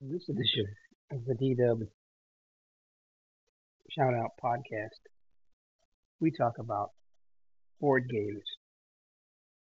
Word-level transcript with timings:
This 0.00 0.28
edition 0.28 0.66
of 1.12 1.24
the 1.24 1.34
D-Dub 1.34 1.78
Shout 3.90 4.12
Out 4.12 4.32
Podcast, 4.42 5.00
we 6.20 6.32
talk 6.32 6.54
about 6.58 6.90
board 7.80 8.10
games 8.10 8.42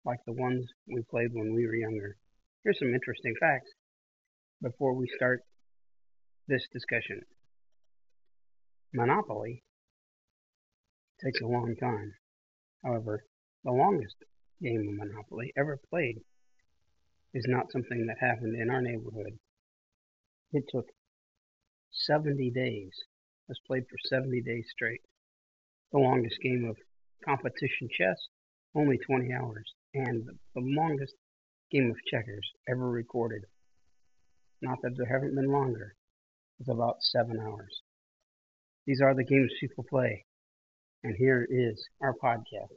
like 0.04 0.18
the 0.26 0.34
ones 0.34 0.66
we 0.86 1.02
played 1.10 1.30
when 1.32 1.54
we 1.54 1.66
were 1.66 1.74
younger. 1.74 2.18
Here's 2.62 2.78
some 2.78 2.92
interesting 2.92 3.34
facts 3.40 3.70
before 4.62 4.94
we 4.94 5.08
start 5.16 5.40
this 6.46 6.68
discussion. 6.72 7.22
Monopoly 8.92 9.64
takes 11.24 11.40
a 11.40 11.46
long 11.46 11.74
time. 11.80 12.12
However, 12.84 13.24
the 13.64 13.72
longest 13.72 14.16
game 14.62 14.86
of 14.88 15.08
Monopoly 15.08 15.52
ever 15.56 15.80
played 15.88 16.18
is 17.32 17.46
not 17.48 17.72
something 17.72 18.06
that 18.06 18.18
happened 18.20 18.54
in 18.60 18.70
our 18.70 18.82
neighborhood. 18.82 19.38
It 20.52 20.64
took 20.68 20.86
70 21.90 22.50
days. 22.50 22.92
It 22.96 23.48
was 23.48 23.60
played 23.66 23.84
for 23.88 23.96
70 24.08 24.40
days 24.42 24.66
straight. 24.70 25.02
The 25.92 25.98
longest 25.98 26.40
game 26.40 26.64
of 26.64 26.76
competition 27.24 27.88
chess, 27.90 28.28
only 28.74 28.98
20 28.98 29.32
hours. 29.32 29.74
And 29.94 30.26
the 30.54 30.60
longest 30.60 31.14
game 31.70 31.90
of 31.90 31.96
checkers 32.10 32.50
ever 32.68 32.88
recorded, 32.90 33.44
not 34.62 34.78
that 34.82 34.96
there 34.96 35.06
haven't 35.12 35.34
been 35.34 35.52
longer, 35.52 35.94
was 36.58 36.68
about 36.68 37.02
seven 37.02 37.38
hours. 37.40 37.82
These 38.86 39.00
are 39.02 39.14
the 39.14 39.24
games 39.24 39.52
people 39.60 39.84
play. 39.84 40.24
And 41.04 41.14
here 41.16 41.46
is 41.48 41.88
our 42.00 42.14
podcast. 42.14 42.72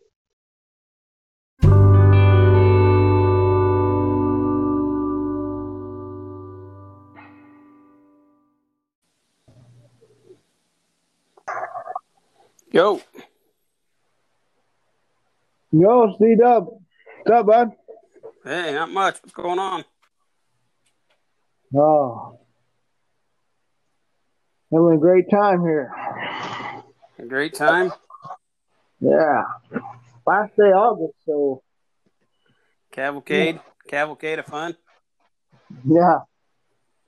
Yo, 12.74 13.02
Yo, 15.74 16.16
C 16.18 16.36
Dub. 16.40 16.68
What's 17.24 17.40
up, 17.40 17.46
bud? 17.46 17.72
hey, 18.46 18.72
not 18.74 18.90
much. 18.90 19.16
What's 19.22 19.34
going 19.34 19.60
on? 19.60 19.84
Oh. 21.76 22.40
Having 24.72 24.94
a 24.94 24.98
great 25.00 25.30
time 25.30 25.62
here. 25.64 25.92
A 27.20 27.26
great 27.26 27.54
time. 27.54 27.92
Yeah. 29.02 29.44
Last 30.26 30.56
day 30.56 30.70
of 30.70 30.78
August, 30.78 31.16
so 31.26 31.62
Cavalcade, 32.92 33.60
cavalcade 33.90 34.40
of 34.40 34.46
fun. 34.46 34.78
yeah. 35.86 36.20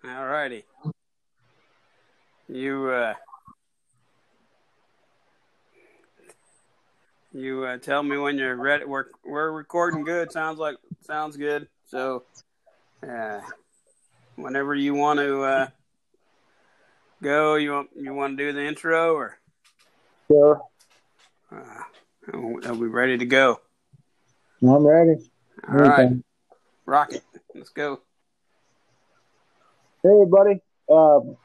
All 0.03 0.25
righty. 0.25 0.65
You, 2.49 2.89
uh, 2.89 3.13
you 7.33 7.65
uh, 7.65 7.77
tell 7.77 8.03
me 8.03 8.17
when 8.17 8.37
you're 8.37 8.55
ready. 8.55 8.85
We're 8.85 9.05
we're 9.25 9.51
recording 9.51 10.03
good. 10.03 10.31
Sounds 10.31 10.59
like 10.59 10.77
sounds 11.01 11.35
good. 11.35 11.67
So, 11.85 12.23
uh, 13.07 13.41
whenever 14.35 14.75
you 14.75 14.93
want 14.93 15.19
to 15.19 15.41
uh, 15.43 15.67
go, 17.21 17.55
you 17.55 17.71
want 17.71 17.89
you 17.95 18.13
want 18.13 18.37
to 18.37 18.43
do 18.43 18.53
the 18.53 18.63
intro, 18.65 19.13
or 19.15 19.39
Sure. 20.27 20.61
uh, 21.51 21.83
are 22.33 22.73
we 22.73 22.87
ready 22.87 23.17
to 23.17 23.25
go? 23.25 23.59
I'm 24.61 24.85
ready. 24.85 25.15
All 25.67 25.75
right, 25.75 26.11
rocket. 26.85 27.23
Let's 27.53 27.69
go. 27.69 27.99
Hey 30.03 30.09
everybody. 30.09 30.61
Um 30.89 31.37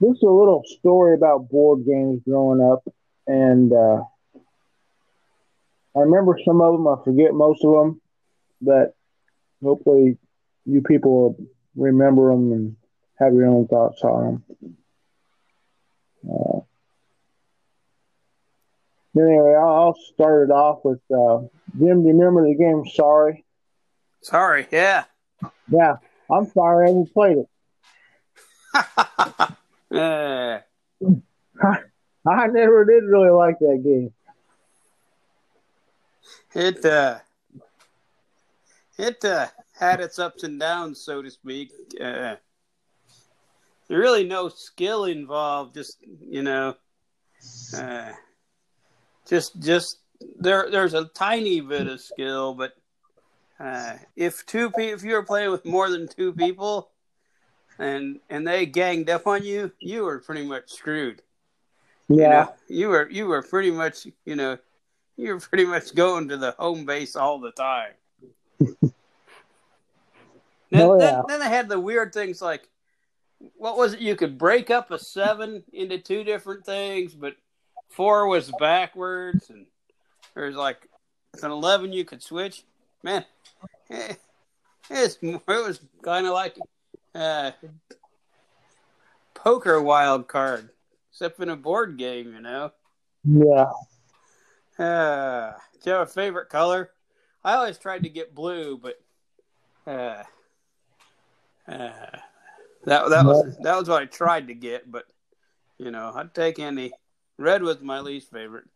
this 0.00 0.16
is 0.16 0.22
a 0.22 0.26
little 0.26 0.62
story 0.78 1.14
about 1.14 1.48
board 1.48 1.84
games 1.86 2.20
growing 2.24 2.60
up 2.60 2.82
and 3.26 3.72
uh 3.72 4.02
I 5.96 6.02
remember 6.02 6.38
some 6.44 6.60
of 6.60 6.74
them, 6.74 6.86
I 6.86 7.02
forget 7.02 7.34
most 7.34 7.64
of 7.64 7.72
them, 7.72 8.00
but 8.60 8.94
hopefully 9.62 10.16
you 10.64 10.82
people 10.82 11.10
will 11.10 11.36
remember 11.74 12.30
them 12.30 12.52
and 12.52 12.76
have 13.18 13.34
your 13.34 13.46
own 13.46 13.66
thoughts 13.66 14.02
on 14.04 14.44
them. 14.60 14.76
Uh, 16.30 16.60
anyway, 19.20 19.54
I'll, 19.58 19.68
I'll 19.68 19.98
start 20.14 20.50
it 20.50 20.52
off 20.52 20.84
with 20.84 21.00
uh, 21.10 21.40
Jim. 21.78 22.02
Do 22.02 22.08
you 22.08 22.14
remember 22.16 22.46
the 22.46 22.54
game 22.54 22.84
Sorry? 22.94 23.44
Sorry. 24.22 24.68
Yeah. 24.70 25.04
Yeah, 25.70 25.96
I'm 26.30 26.46
sorry 26.50 26.86
I 26.86 26.88
haven't 26.90 27.12
played 27.12 27.38
it. 27.38 27.48
Uh, 29.92 30.58
I 32.26 32.46
never 32.48 32.84
did 32.84 33.04
really 33.04 33.30
like 33.30 33.58
that 33.60 33.82
game. 33.82 34.12
it 36.54 36.84
uh, 36.84 37.18
it 38.98 39.24
uh, 39.24 39.46
had 39.78 40.00
its 40.00 40.18
ups 40.18 40.42
and 40.42 40.58
downs, 40.58 41.00
so 41.00 41.22
to 41.22 41.30
speak. 41.30 41.70
Uh, 42.00 42.36
really 43.88 44.24
no 44.24 44.48
skill 44.48 45.04
involved. 45.04 45.74
Just 45.74 45.98
you 46.20 46.42
know, 46.42 46.74
uh, 47.74 48.12
just 49.28 49.60
just 49.60 50.00
there. 50.38 50.68
There's 50.70 50.94
a 50.94 51.06
tiny 51.14 51.60
bit 51.60 51.86
of 51.86 52.00
skill, 52.00 52.54
but 52.54 52.72
uh, 53.60 53.94
if 54.16 54.44
two 54.46 54.70
pe- 54.70 54.90
if 54.92 55.02
you 55.02 55.12
were 55.12 55.24
playing 55.24 55.50
with 55.50 55.64
more 55.64 55.88
than 55.88 56.08
two 56.08 56.32
people, 56.32 56.90
and 57.78 58.20
and 58.30 58.46
they 58.46 58.66
ganged 58.66 59.10
up 59.10 59.26
on 59.26 59.44
you, 59.44 59.72
you 59.80 60.04
were 60.04 60.18
pretty 60.18 60.44
much 60.46 60.70
screwed. 60.70 61.22
You 62.08 62.16
Yeah, 62.16 62.30
know, 62.30 62.54
you 62.68 62.88
were 62.88 63.08
you 63.10 63.26
were 63.26 63.42
pretty 63.42 63.70
much 63.70 64.06
you 64.24 64.36
know 64.36 64.58
you 65.16 65.34
were 65.34 65.40
pretty 65.40 65.64
much 65.66 65.94
going 65.94 66.28
to 66.28 66.36
the 66.36 66.52
home 66.58 66.84
base 66.86 67.16
all 67.16 67.38
the 67.40 67.52
time. 67.52 67.92
then, 68.60 68.92
Oh, 70.72 70.98
then, 70.98 70.98
yeah. 70.98 71.22
then 71.26 71.40
they 71.40 71.48
had 71.48 71.68
the 71.68 71.80
weird 71.80 72.12
things 72.12 72.42
like 72.42 72.68
what 73.56 73.76
was 73.76 73.94
it? 73.94 74.00
You 74.00 74.16
could 74.16 74.36
break 74.36 74.68
up 74.70 74.90
a 74.90 74.98
seven 74.98 75.62
into 75.72 75.98
two 75.98 76.24
different 76.24 76.66
things, 76.66 77.14
but 77.14 77.36
four 77.88 78.26
was 78.26 78.50
backwards, 78.58 79.48
and 79.50 79.66
there's 80.34 80.56
like 80.56 80.88
with 81.32 81.44
an 81.44 81.52
eleven 81.52 81.92
you 81.92 82.04
could 82.04 82.22
switch. 82.22 82.64
Man, 83.02 83.24
eh, 83.90 84.14
it's, 84.90 85.18
it 85.22 85.42
was 85.46 85.80
kind 86.02 86.26
of 86.26 86.32
like 86.32 86.56
uh, 87.14 87.52
poker 89.34 89.80
wild 89.80 90.28
card, 90.28 90.70
except 91.10 91.40
in 91.40 91.48
a 91.48 91.56
board 91.56 91.96
game, 91.98 92.32
you 92.34 92.40
know. 92.40 92.72
yeah. 93.24 93.70
Uh, 94.78 95.52
do 95.82 95.90
you 95.90 95.96
have 95.96 96.08
a 96.08 96.10
favorite 96.10 96.48
color? 96.48 96.90
I 97.44 97.54
always 97.54 97.78
tried 97.78 98.04
to 98.04 98.08
get 98.08 98.34
blue, 98.34 98.78
but 98.78 99.00
uh, 99.86 100.22
uh, 101.66 102.18
that 102.84 103.08
that 103.10 103.24
was 103.24 103.56
that 103.62 103.76
was 103.76 103.88
what 103.88 104.02
I 104.02 104.06
tried 104.06 104.48
to 104.48 104.54
get. 104.54 104.90
But 104.90 105.06
you 105.78 105.90
know, 105.90 106.12
I'd 106.14 106.34
take 106.34 106.58
any. 106.58 106.92
Red 107.38 107.62
was 107.62 107.80
my 107.80 108.00
least 108.00 108.30
favorite. 108.30 108.66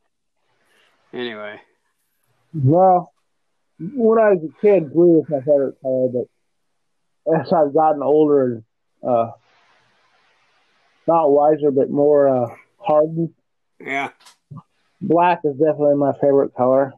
Anyway, 1.12 1.60
Well, 2.54 3.12
when 3.78 4.18
I 4.18 4.30
was 4.30 4.44
a 4.44 4.60
kid, 4.60 4.92
blue 4.92 5.18
was 5.18 5.26
my 5.28 5.40
favorite 5.40 5.80
color, 5.82 6.08
but 6.08 6.28
as 7.26 7.52
I've 7.52 7.74
gotten 7.74 8.02
older 8.02 8.44
and 8.44 8.64
uh, 9.06 9.30
not 11.06 11.30
wiser, 11.30 11.70
but 11.70 11.90
more 11.90 12.28
uh, 12.28 12.54
hardened, 12.78 13.34
yeah, 13.80 14.10
black 15.00 15.40
is 15.44 15.56
definitely 15.56 15.96
my 15.96 16.12
favorite 16.20 16.54
color. 16.54 16.92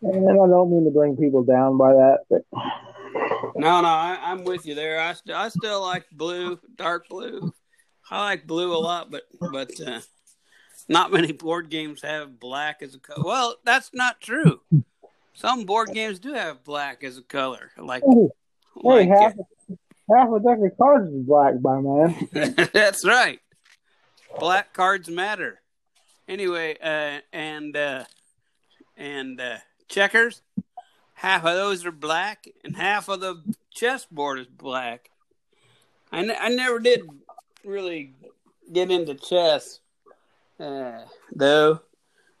And 0.00 0.30
I 0.30 0.32
don't 0.32 0.70
mean 0.70 0.84
to 0.84 0.90
bring 0.90 1.16
people 1.16 1.42
down 1.42 1.76
by 1.76 1.92
that, 1.92 2.18
but 2.30 2.42
no, 3.56 3.80
no, 3.80 3.88
I, 3.88 4.18
I'm 4.22 4.44
with 4.44 4.64
you 4.64 4.74
there. 4.74 5.00
I 5.00 5.12
st- 5.12 5.36
I 5.36 5.48
still 5.48 5.80
like 5.82 6.06
blue, 6.12 6.60
dark 6.76 7.08
blue. 7.08 7.52
I 8.10 8.24
like 8.24 8.46
blue 8.46 8.72
a 8.72 8.78
lot, 8.78 9.10
but 9.10 9.24
but 9.50 9.70
uh, 9.80 10.00
not 10.88 11.12
many 11.12 11.32
board 11.32 11.68
games 11.68 12.02
have 12.02 12.38
black 12.38 12.82
as 12.82 12.94
a 12.94 13.00
color. 13.00 13.24
Well, 13.24 13.56
that's 13.64 13.90
not 13.92 14.20
true. 14.20 14.60
Some 15.34 15.64
board 15.64 15.92
games 15.92 16.18
do 16.18 16.32
have 16.32 16.64
black 16.64 17.04
as 17.04 17.18
a 17.18 17.22
color, 17.22 17.70
like 17.76 18.02
hey, 18.82 18.88
like 18.88 19.08
half, 19.08 19.32
half 20.14 20.28
a 20.32 20.40
deck 20.40 20.58
of 20.64 20.76
cards 20.78 21.10
is 21.12 21.22
black 21.24 21.60
by 21.60 21.80
man. 21.80 22.28
That's 22.72 23.04
right. 23.06 23.40
Black 24.38 24.72
cards 24.72 25.08
matter. 25.08 25.60
Anyway, 26.28 26.76
uh, 26.82 27.20
and 27.32 27.76
uh, 27.76 28.04
and 28.96 29.40
uh, 29.40 29.56
checkers, 29.88 30.42
half 31.14 31.44
of 31.44 31.54
those 31.54 31.84
are 31.86 31.92
black, 31.92 32.46
and 32.64 32.76
half 32.76 33.08
of 33.08 33.20
the 33.20 33.42
chessboard 33.70 34.38
is 34.40 34.46
black. 34.46 35.10
I, 36.12 36.30
I 36.38 36.48
never 36.50 36.78
did 36.78 37.00
really 37.64 38.14
get 38.72 38.90
into 38.90 39.14
chess, 39.14 39.80
uh, 40.60 41.02
though. 41.34 41.80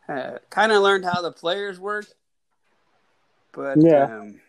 Uh, 0.08 0.38
kind 0.50 0.72
of 0.72 0.82
learned 0.82 1.04
how 1.04 1.20
the 1.22 1.32
players 1.32 1.78
work, 1.80 2.06
but 3.52 3.76
Yeah. 3.82 4.04
um, 4.04 4.40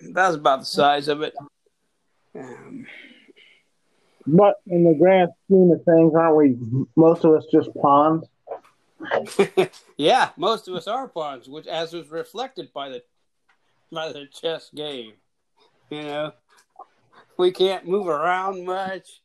That's 0.00 0.36
about 0.36 0.60
the 0.60 0.66
size 0.66 1.08
of 1.08 1.22
it. 1.22 1.34
Um, 2.38 2.86
But 4.26 4.56
in 4.66 4.84
the 4.84 4.94
grand 4.94 5.30
scheme 5.44 5.70
of 5.70 5.84
things, 5.84 6.14
aren't 6.14 6.36
we 6.36 6.56
most 6.96 7.24
of 7.24 7.32
us 7.32 7.46
just 7.52 7.72
pawns? 7.74 8.24
yeah, 9.96 10.30
most 10.36 10.68
of 10.68 10.74
us 10.74 10.86
are 10.88 11.06
pawns, 11.06 11.48
which 11.48 11.66
as 11.66 11.92
was 11.92 12.08
reflected 12.08 12.72
by 12.72 12.88
the 12.88 13.02
by 13.92 14.12
the 14.12 14.26
chess 14.26 14.70
game. 14.74 15.12
You 15.90 16.02
know, 16.02 16.32
we 17.36 17.52
can't 17.52 17.86
move 17.86 18.08
around 18.08 18.64
much. 18.64 19.20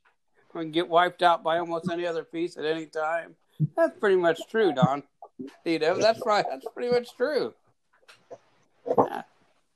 We 0.53 0.62
can 0.62 0.71
get 0.71 0.89
wiped 0.89 1.23
out 1.23 1.44
by 1.44 1.57
almost 1.57 1.89
any 1.89 2.06
other 2.06 2.23
piece 2.23 2.57
at 2.57 2.65
any 2.65 2.85
time. 2.85 3.35
That's 3.75 3.97
pretty 4.00 4.18
much 4.18 4.39
true, 4.50 4.73
Don. 4.73 5.03
You 5.65 5.79
know, 5.79 5.95
that's 5.95 6.21
right. 6.25 6.45
That's 6.47 6.65
pretty 6.73 6.91
much 6.91 7.15
true. 7.15 7.53
Yeah, 8.85 9.21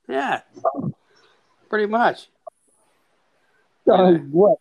yeah, 0.08 0.40
pretty 1.68 1.86
much. 1.86 2.28
Uh, 3.90 4.14
what? 4.30 4.58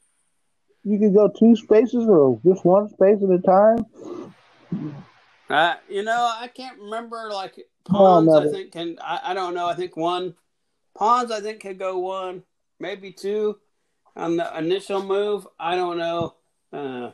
You 0.84 1.00
could 1.00 1.16
go 1.16 1.28
two 1.28 1.56
spaces 1.56 2.08
or 2.08 2.40
just 2.46 2.64
one 2.64 2.90
space 2.90 3.18
at 3.24 3.30
a 3.30 3.40
time? 3.40 3.86
Uh, 5.50 5.76
you 5.90 6.04
know, 6.04 6.32
I 6.40 6.48
can't 6.48 6.80
remember 6.80 7.30
like 7.32 7.56
Oh, 7.90 7.94
pawns. 7.94 8.28
no, 8.28 8.42
I 8.42 8.52
think 8.52 8.72
can 8.72 8.98
I, 9.02 9.20
I 9.26 9.34
don't 9.34 9.54
know. 9.54 9.68
I 9.68 9.76
think 9.76 9.96
one 9.96 10.36
pawns. 10.96 11.32
I 11.32 11.40
think 11.42 11.62
could 11.62 11.80
go 11.80 12.00
one, 12.00 12.44
maybe 12.80 13.12
two 13.12 13.60
on 14.16 14.38
the 14.38 14.58
initial 14.58 15.04
move. 15.04 15.48
I 15.60 15.76
don't 15.76 15.98
know. 15.98 16.36
Uh, 16.74 17.12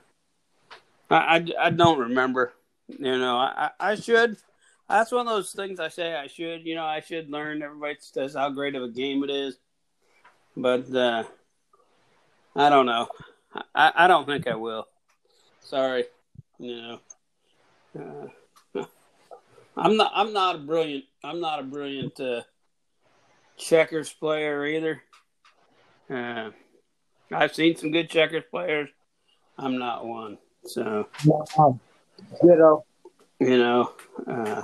I, 1.10 1.38
I, 1.38 1.46
I 1.60 1.70
don't 1.72 2.00
remember. 2.00 2.54
You 2.88 3.18
know, 3.18 3.38
I 3.38 3.72
I 3.80 3.96
should. 3.96 4.38
That's 4.92 5.12
one 5.12 5.26
of 5.28 5.34
those 5.34 5.52
things 5.54 5.80
I 5.80 5.88
say 5.88 6.16
I 6.16 6.28
should. 6.28 6.66
You 6.66 6.76
know, 6.76 6.84
I 6.86 7.00
should 7.00 7.30
learn. 7.30 7.62
Everybody 7.62 7.96
says 8.02 8.36
how 8.36 8.50
great 8.50 8.76
of 8.76 8.84
a 8.84 8.90
game 8.90 9.24
it 9.24 9.30
is, 9.30 9.58
but 10.58 10.94
uh, 10.94 11.24
I 12.56 12.70
don't 12.70 12.86
know. 12.86 13.08
I, 13.74 13.92
I 13.96 14.08
don't 14.08 14.26
think 14.26 14.48
I 14.48 14.56
will. 14.56 14.86
Sorry. 15.62 16.06
You 16.60 16.82
know. 16.82 17.00
Uh, 18.76 18.84
I'm 19.78 19.96
not. 19.96 20.12
I'm 20.14 20.34
not 20.34 20.56
a 20.56 20.60
brilliant. 20.60 21.06
I'm 21.24 21.40
not 21.40 21.60
a 21.60 21.64
brilliant 21.64 22.20
uh, 22.20 22.42
checkers 23.58 24.12
player 24.12 24.66
either. 24.66 25.02
Uh, 26.10 26.52
I've 27.32 27.56
seen 27.56 27.78
some 27.78 27.92
good 27.92 28.10
checkers 28.10 28.44
players. 28.52 28.90
I'm 29.58 29.78
not 29.78 30.06
one. 30.06 30.38
So 30.66 31.08
Um, 31.58 31.80
ditto. 32.46 32.84
you 33.40 33.58
know, 33.58 33.94
uh, 34.28 34.64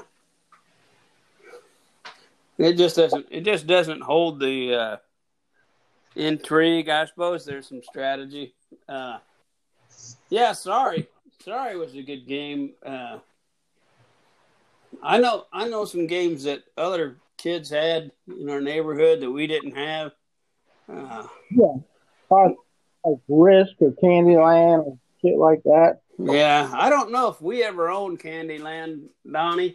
it 2.57 2.73
just 2.73 2.95
doesn't. 2.95 3.27
It 3.29 3.41
just 3.41 3.67
doesn't 3.67 4.01
hold 4.01 4.39
the 4.39 4.73
uh, 4.73 4.97
intrigue. 6.15 6.89
I 6.89 7.05
suppose 7.05 7.45
there's 7.45 7.67
some 7.67 7.81
strategy. 7.83 8.53
Uh, 8.87 9.17
yeah, 10.29 10.53
sorry, 10.53 11.07
sorry 11.43 11.77
was 11.77 11.95
a 11.95 12.01
good 12.01 12.27
game. 12.27 12.73
Uh, 12.85 13.19
I 15.01 15.19
know, 15.19 15.45
I 15.53 15.67
know 15.67 15.85
some 15.85 16.07
games 16.07 16.43
that 16.43 16.63
other 16.77 17.17
kids 17.37 17.69
had 17.69 18.11
in 18.27 18.49
our 18.49 18.61
neighborhood 18.61 19.21
that 19.21 19.31
we 19.31 19.47
didn't 19.47 19.75
have. 19.75 20.11
Uh, 20.91 21.27
Like, 22.29 22.55
like 23.05 23.19
Risk 23.29 23.73
or 23.79 23.91
Candyland 24.03 24.85
or 24.85 24.97
shit 25.21 25.37
like 25.37 25.63
that. 25.63 26.01
Yeah, 26.19 26.69
I 26.73 26.89
don't 26.89 27.11
know 27.11 27.29
if 27.29 27.41
we 27.41 27.63
ever 27.63 27.89
owned 27.89 28.19
Candyland, 28.19 29.03
Donnie. 29.29 29.73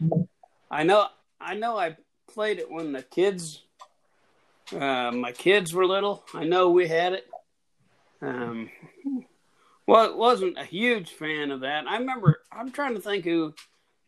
I 0.70 0.82
know, 0.82 1.06
I 1.40 1.55
know, 1.55 1.79
I 1.79 1.96
played 2.32 2.58
it 2.58 2.70
when 2.70 2.93
the 2.93 3.02
kids, 3.02 3.62
uh, 4.73 5.11
my 5.11 5.32
kids 5.32 5.75
were 5.75 5.87
little. 5.87 6.25
I 6.34 6.44
know 6.44 6.70
we 6.70 6.88
had 6.88 7.12
it. 7.12 7.26
Um, 8.20 8.70
well, 9.87 10.17
wasn't 10.17 10.58
a 10.58 10.64
huge 10.64 11.11
fan 11.11 11.50
of 11.50 11.61
that. 11.61 11.87
I 11.87 11.99
remember. 11.99 12.40
I'm 12.50 12.70
trying 12.70 12.94
to 12.94 13.00
think 13.00 13.25
who. 13.25 13.55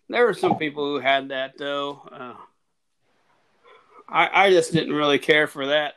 There 0.08 0.26
were 0.26 0.34
some 0.34 0.58
people 0.58 0.84
who 0.84 1.00
had 1.00 1.30
that 1.30 1.56
though. 1.58 2.02
Uh, 2.12 2.34
I 4.08 4.46
I 4.46 4.50
just 4.50 4.72
didn't 4.72 4.92
really 4.92 5.18
care 5.18 5.46
for 5.46 5.66
that 5.66 5.94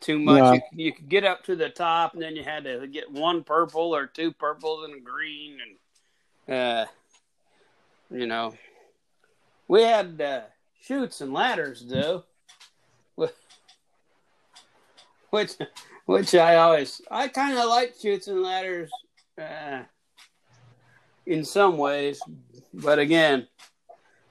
too 0.00 0.18
much. 0.18 0.42
No. 0.42 0.52
You, 0.52 0.60
you 0.72 0.92
could 0.92 1.08
get 1.08 1.24
up 1.24 1.44
to 1.44 1.56
the 1.56 1.68
top, 1.68 2.14
and 2.14 2.22
then 2.22 2.36
you 2.36 2.42
had 2.42 2.64
to 2.64 2.86
get 2.86 3.10
one 3.10 3.44
purple 3.44 3.94
or 3.94 4.06
two 4.06 4.32
purples 4.32 4.88
and 4.88 5.04
green, 5.04 5.58
and 6.46 6.56
uh, 6.56 6.86
you 8.10 8.26
know, 8.26 8.54
we 9.68 9.82
had 9.82 10.20
uh, 10.20 10.40
chutes 10.80 11.20
and 11.20 11.32
ladders 11.32 11.84
though, 11.86 12.24
which 15.30 15.52
which 16.06 16.34
I 16.34 16.56
always 16.56 17.00
I 17.10 17.28
kind 17.28 17.56
of 17.56 17.66
like 17.66 17.94
chutes 18.00 18.28
and 18.28 18.42
ladders 18.42 18.90
uh, 19.38 19.82
in 21.26 21.44
some 21.44 21.78
ways, 21.78 22.20
but 22.74 22.98
again, 22.98 23.46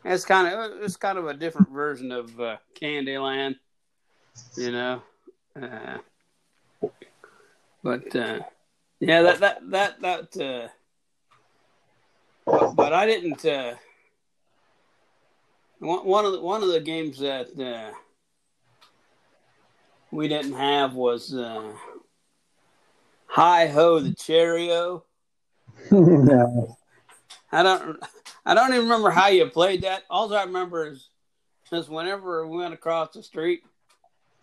it's 0.04 0.26
kind 0.26 0.54
of 0.54 0.82
it's 0.82 0.98
kind 0.98 1.18
of 1.18 1.28
a 1.28 1.34
different 1.34 1.70
version 1.70 2.12
of 2.12 2.40
uh, 2.40 2.58
Candyland, 2.80 3.56
you 4.56 4.72
know. 4.72 5.02
Uh, 5.60 5.98
but 7.84 8.16
uh, 8.16 8.40
yeah, 9.00 9.22
that 9.22 9.40
that 9.40 9.72
that 9.72 10.02
that. 10.02 10.70
Uh, 12.46 12.72
but 12.74 12.94
I 12.94 13.06
didn't. 13.06 13.46
Uh, 13.46 13.76
one 15.80 16.06
one 16.06 16.26
of 16.26 16.34
the, 16.34 16.42
one 16.42 16.62
of 16.62 16.70
the 16.70 16.80
games 16.80 17.20
that 17.20 17.48
uh, 17.60 17.96
we 20.12 20.28
didn't 20.28 20.54
have 20.54 20.94
was 20.94 21.34
uh, 21.34 21.72
Hi 23.28 23.68
Ho 23.68 24.00
the 24.00 24.14
Cherry-O. 24.14 25.04
no. 25.92 26.78
I 27.52 27.64
don't 27.64 28.00
I 28.46 28.54
don't 28.54 28.74
even 28.74 28.84
remember 28.84 29.10
how 29.10 29.28
you 29.28 29.46
played 29.48 29.84
that. 29.84 30.04
All 30.10 30.34
I 30.34 30.44
remember 30.44 30.88
is 30.88 31.10
is 31.72 31.88
whenever 31.88 32.48
we 32.48 32.58
went 32.58 32.74
across 32.74 33.14
the 33.14 33.24
street 33.24 33.62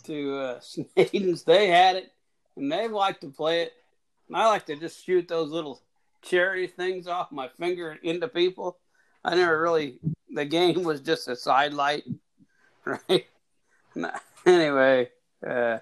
to 0.05 0.39
uh, 0.39 0.61
Sneaden's, 0.61 1.43
they 1.43 1.69
had 1.69 1.97
it 1.97 2.13
and 2.57 2.71
they 2.71 2.89
liked 2.89 3.21
to 3.23 3.29
play 3.29 3.63
it. 3.63 3.73
And 4.29 4.37
I 4.37 4.47
like 4.47 4.67
to 4.67 4.77
just 4.77 5.05
shoot 5.05 5.29
those 5.29 5.51
little 5.51 5.83
cherry 6.23 6.67
things 6.67 7.07
off 7.07 7.31
my 7.31 7.49
finger 7.49 7.99
into 8.03 8.29
people. 8.29 8.79
I 9.25 9.35
never 9.35 9.61
really 9.61 9.99
the 10.37 10.45
game 10.45 10.83
was 10.85 11.01
just 11.01 11.27
a 11.29 11.35
sidelight, 11.35 12.05
right? 12.85 13.27
anyway, 14.45 15.09
uh, 15.45 15.79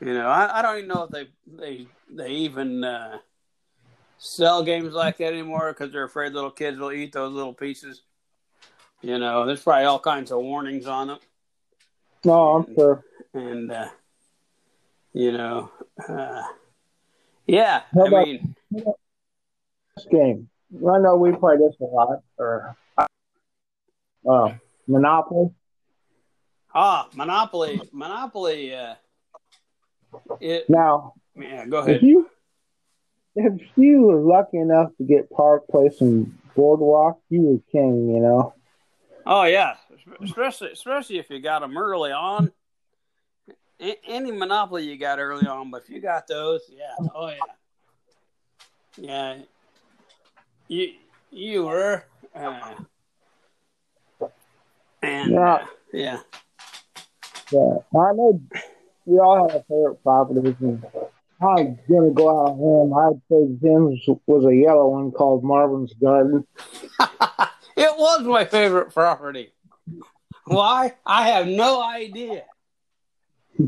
you 0.00 0.12
know, 0.12 0.26
I, 0.28 0.58
I 0.58 0.62
don't 0.62 0.76
even 0.78 0.88
know 0.88 1.04
if 1.04 1.10
they 1.10 1.28
they 1.46 1.86
they 2.10 2.30
even 2.30 2.84
uh, 2.84 3.18
sell 4.18 4.62
games 4.64 4.92
like 4.92 5.18
that 5.18 5.32
anymore 5.32 5.72
because 5.72 5.92
they're 5.92 6.04
afraid 6.04 6.32
little 6.32 6.50
kids 6.50 6.78
will 6.78 6.92
eat 6.92 7.12
those 7.12 7.32
little 7.32 7.54
pieces. 7.54 8.02
You 9.00 9.18
know, 9.18 9.46
there's 9.46 9.62
probably 9.62 9.84
all 9.84 10.00
kinds 10.00 10.32
of 10.32 10.40
warnings 10.40 10.86
on 10.86 11.06
them, 11.06 11.18
No, 12.24 12.56
I'm 12.66 12.74
sure. 12.74 13.04
and 13.32 13.70
uh, 13.70 13.88
you 15.12 15.30
know, 15.32 15.70
uh, 16.08 16.42
yeah. 17.46 17.82
How 17.94 18.04
I 18.04 18.08
about- 18.08 18.26
mean, 18.26 18.54
This 18.72 20.06
game. 20.10 20.48
I 20.74 20.98
know 20.98 21.16
we 21.16 21.32
play 21.32 21.56
this 21.56 21.74
a 21.80 21.84
lot. 21.84 22.20
Or 22.36 22.76
uh, 24.26 24.54
Monopoly. 24.86 25.50
ah, 26.74 27.08
Monopoly, 27.14 27.80
Monopoly. 27.92 28.74
Uh, 28.74 28.94
it 30.40 30.68
Now, 30.70 31.14
yeah. 31.36 31.66
Go 31.66 31.78
ahead. 31.78 31.96
if 31.96 32.02
you 32.02 32.30
if 33.36 33.60
you 33.76 34.02
were 34.02 34.20
lucky 34.20 34.58
enough 34.58 34.90
to 34.96 35.04
get 35.04 35.30
Park 35.30 35.68
Place 35.68 36.00
and 36.00 36.36
Boardwalk, 36.56 37.20
you 37.28 37.42
were 37.42 37.58
king. 37.70 38.10
You 38.10 38.20
know. 38.20 38.54
Oh 39.26 39.44
yeah, 39.44 39.76
especially 40.22 40.72
especially 40.72 41.18
if 41.18 41.28
you 41.30 41.40
got 41.40 41.60
them 41.60 41.76
early 41.76 42.12
on. 42.12 42.52
A- 43.80 44.00
Any 44.06 44.32
monopoly 44.32 44.84
you 44.84 44.96
got 44.96 45.18
early 45.18 45.46
on, 45.46 45.70
but 45.70 45.82
if 45.82 45.90
you 45.90 46.00
got 46.00 46.26
those, 46.26 46.62
yeah, 46.68 46.96
oh 47.14 47.28
yeah, 47.28 47.36
yeah. 48.96 49.36
You 50.66 50.94
you 51.30 51.66
were, 51.66 52.04
uh, 52.34 52.74
and 55.02 55.32
Yeah. 55.32 55.54
uh, 55.54 55.66
yeah, 55.92 56.20
Yeah, 57.50 57.78
I 57.94 58.12
know 58.12 58.40
we 59.06 59.18
all 59.18 59.48
have 59.50 59.66
favorite 59.66 60.02
properties, 60.02 60.54
and 60.60 60.84
I'm 61.40 61.78
gonna 61.88 62.10
go 62.10 62.28
out 62.28 62.50
on 62.50 62.88
him. 62.88 62.94
I'd 62.94 63.22
say 63.30 63.58
Jim's 63.62 64.00
was 64.26 64.44
a 64.44 64.54
yellow 64.54 64.88
one 64.88 65.10
called 65.12 65.44
Marvin's 65.44 65.94
Garden. 65.94 66.46
it 67.76 67.96
was 67.96 68.22
my 68.24 68.44
favorite 68.44 68.92
property. 68.92 69.52
Why? 70.44 70.94
I 71.06 71.28
have 71.30 71.46
no 71.46 71.82
idea. 71.82 72.44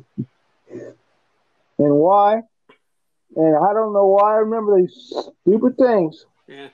And 1.79 1.95
why? 1.95 2.43
And 3.37 3.57
I 3.57 3.73
don't 3.73 3.95
know 3.95 4.05
why 4.07 4.35
I 4.35 4.39
remember 4.41 4.79
these 4.79 4.95
stupid 5.43 5.79
things 5.79 6.27
Yeah, 6.47 6.69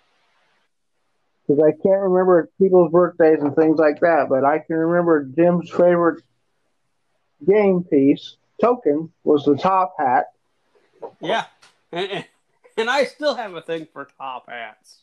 because 1.47 1.63
I 1.63 1.71
can't 1.71 2.01
remember 2.01 2.51
people's 2.61 2.91
birthdays 2.91 3.41
and 3.41 3.55
things 3.55 3.79
like 3.79 4.01
that. 4.01 4.27
But 4.29 4.45
I 4.45 4.59
can 4.59 4.77
remember 4.77 5.25
Jim's 5.25 5.71
favorite 5.71 6.23
game 7.47 7.85
piece 7.85 8.37
token 8.61 9.13
was 9.25 9.45
the 9.45 9.57
top 9.57 9.95
hat. 9.99 10.27
Yeah, 11.21 11.45
and, 11.93 12.25
and, 12.77 12.91
I 12.91 13.05
still 13.05 13.35
have 13.35 13.55
a 13.55 13.61
thing 13.61 13.87
for 13.93 14.09
top 14.19 14.49
hats. 14.49 15.03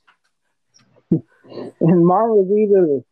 And 1.11 2.05
mine 2.05 2.29
was 2.29 2.49
either 2.51 2.81
the, 2.87 3.03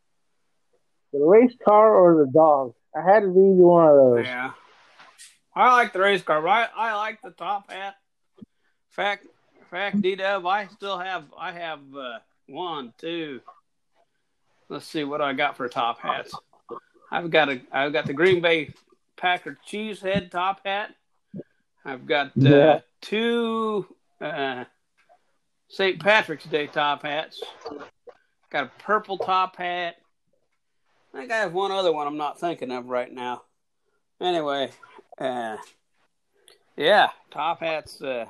the 1.14 1.24
race 1.24 1.56
car 1.64 1.96
or 1.96 2.26
the 2.26 2.32
dog. 2.32 2.74
I 2.96 3.02
had 3.02 3.22
to 3.22 3.28
be 3.28 3.40
one 3.40 3.88
of 3.88 3.96
those. 3.96 4.26
Yeah, 4.26 4.52
I 5.56 5.74
like 5.74 5.94
the 5.94 6.00
race 6.00 6.24
car. 6.24 6.42
But 6.42 6.50
I 6.50 6.68
I 6.76 6.96
like 6.96 7.22
the 7.22 7.30
top 7.30 7.72
hat. 7.72 7.96
Fact, 8.90 9.28
fact, 9.70 10.02
D 10.02 10.16
Dub, 10.16 10.46
I 10.46 10.68
still 10.68 10.98
have 10.98 11.26
I 11.38 11.52
have 11.52 11.80
uh, 11.96 12.20
one, 12.52 12.94
two. 12.98 13.42
Let's 14.70 14.86
see 14.86 15.04
what 15.04 15.22
I 15.22 15.34
got 15.34 15.58
for 15.58 15.68
top 15.68 16.00
hats. 16.00 16.34
I've 17.12 17.30
got 17.30 17.50
a 17.50 17.62
I've 17.72 17.92
got 17.94 18.06
the 18.06 18.14
Green 18.14 18.42
Bay 18.42 18.74
Packer 19.18 19.58
cheese 19.66 20.00
head 20.02 20.32
top 20.32 20.62
hat. 20.66 20.92
I've 21.84 22.06
got 22.06 22.28
uh, 22.28 22.32
Yeah. 22.40 22.80
two 23.02 23.86
uh, 24.22 24.66
St. 25.68 26.00
Patrick's 26.02 26.46
Day 26.46 26.68
top 26.68 27.04
hats. 27.04 27.42
Got 28.50 28.66
a 28.66 28.72
purple 28.84 29.18
top 29.18 29.58
hat. 29.58 29.96
I 31.14 31.20
think 31.20 31.32
I 31.32 31.38
have 31.38 31.54
one 31.54 31.72
other 31.72 31.92
one 31.92 32.08
I'm 32.08 32.18
not 32.18 32.40
thinking 32.40 32.72
of 32.72 32.86
right 32.86 33.12
now. 33.12 33.44
Anyway, 34.22 34.72
uh, 35.18 35.58
yeah, 36.78 37.10
top 37.32 37.60
hats. 37.60 38.02
Uh, 38.02 38.26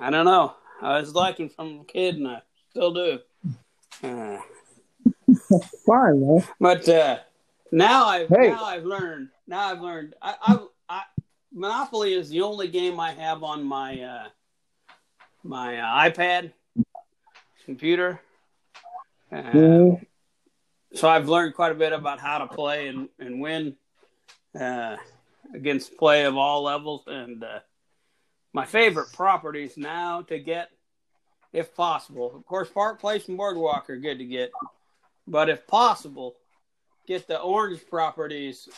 I 0.00 0.10
don't 0.10 0.24
know. 0.26 0.54
I 0.82 0.98
was 1.00 1.14
liking 1.14 1.48
from 1.48 1.80
a 1.80 1.84
kid, 1.84 2.16
and 2.16 2.28
I 2.28 2.42
still 2.76 2.92
do. 2.92 3.18
Uh, 4.02 4.36
Fine, 5.86 6.20
man. 6.20 6.44
but 6.60 6.86
uh, 6.86 7.18
now 7.72 8.04
I've 8.04 8.28
Hey. 8.28 8.50
now 8.50 8.64
I've 8.64 8.84
learned. 8.84 9.30
Now 9.46 9.70
I've 9.72 9.80
learned. 9.80 10.14
I, 10.20 10.34
I, 10.42 10.66
I 10.90 11.02
Monopoly 11.54 12.12
is 12.12 12.28
the 12.28 12.42
only 12.42 12.68
game 12.68 13.00
I 13.00 13.12
have 13.12 13.42
on 13.42 13.64
my 13.64 13.98
uh, 14.02 14.28
my 15.42 15.78
uh, 15.78 16.10
iPad 16.10 16.52
computer. 17.64 18.20
Uh, 19.32 19.36
Mhm. 19.38 20.06
so 20.92 21.08
I've 21.08 21.30
learned 21.30 21.54
quite 21.54 21.72
a 21.72 21.76
bit 21.76 21.94
about 21.94 22.20
how 22.20 22.38
to 22.38 22.46
play 22.46 22.88
and, 22.88 23.08
and 23.18 23.40
win 23.40 23.74
uh, 24.58 24.96
against 25.54 25.96
play 25.96 26.24
of 26.26 26.36
all 26.36 26.62
levels. 26.62 27.04
And 27.06 27.42
uh, 27.42 27.60
my 28.52 28.66
favorite 28.66 29.12
properties 29.14 29.78
now 29.78 30.20
to 30.22 30.38
get, 30.38 30.68
if 31.56 31.74
possible, 31.74 32.36
of 32.36 32.44
course, 32.44 32.68
Park 32.68 33.00
Place 33.00 33.28
and 33.28 33.38
Boardwalk 33.38 33.88
are 33.88 33.96
good 33.96 34.18
to 34.18 34.26
get, 34.26 34.52
but 35.26 35.48
if 35.48 35.66
possible, 35.66 36.36
get 37.06 37.26
the 37.26 37.40
orange 37.40 37.80
properties 37.88 38.68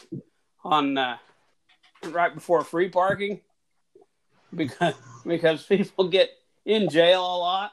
on 0.65 0.97
uh, 0.97 1.17
right 2.11 2.33
before 2.33 2.63
free 2.63 2.89
parking 2.89 3.41
because 4.55 4.95
because 5.27 5.65
people 5.65 6.09
get 6.09 6.31
in 6.65 6.89
jail 6.89 7.21
a 7.21 7.39
lot 7.39 7.73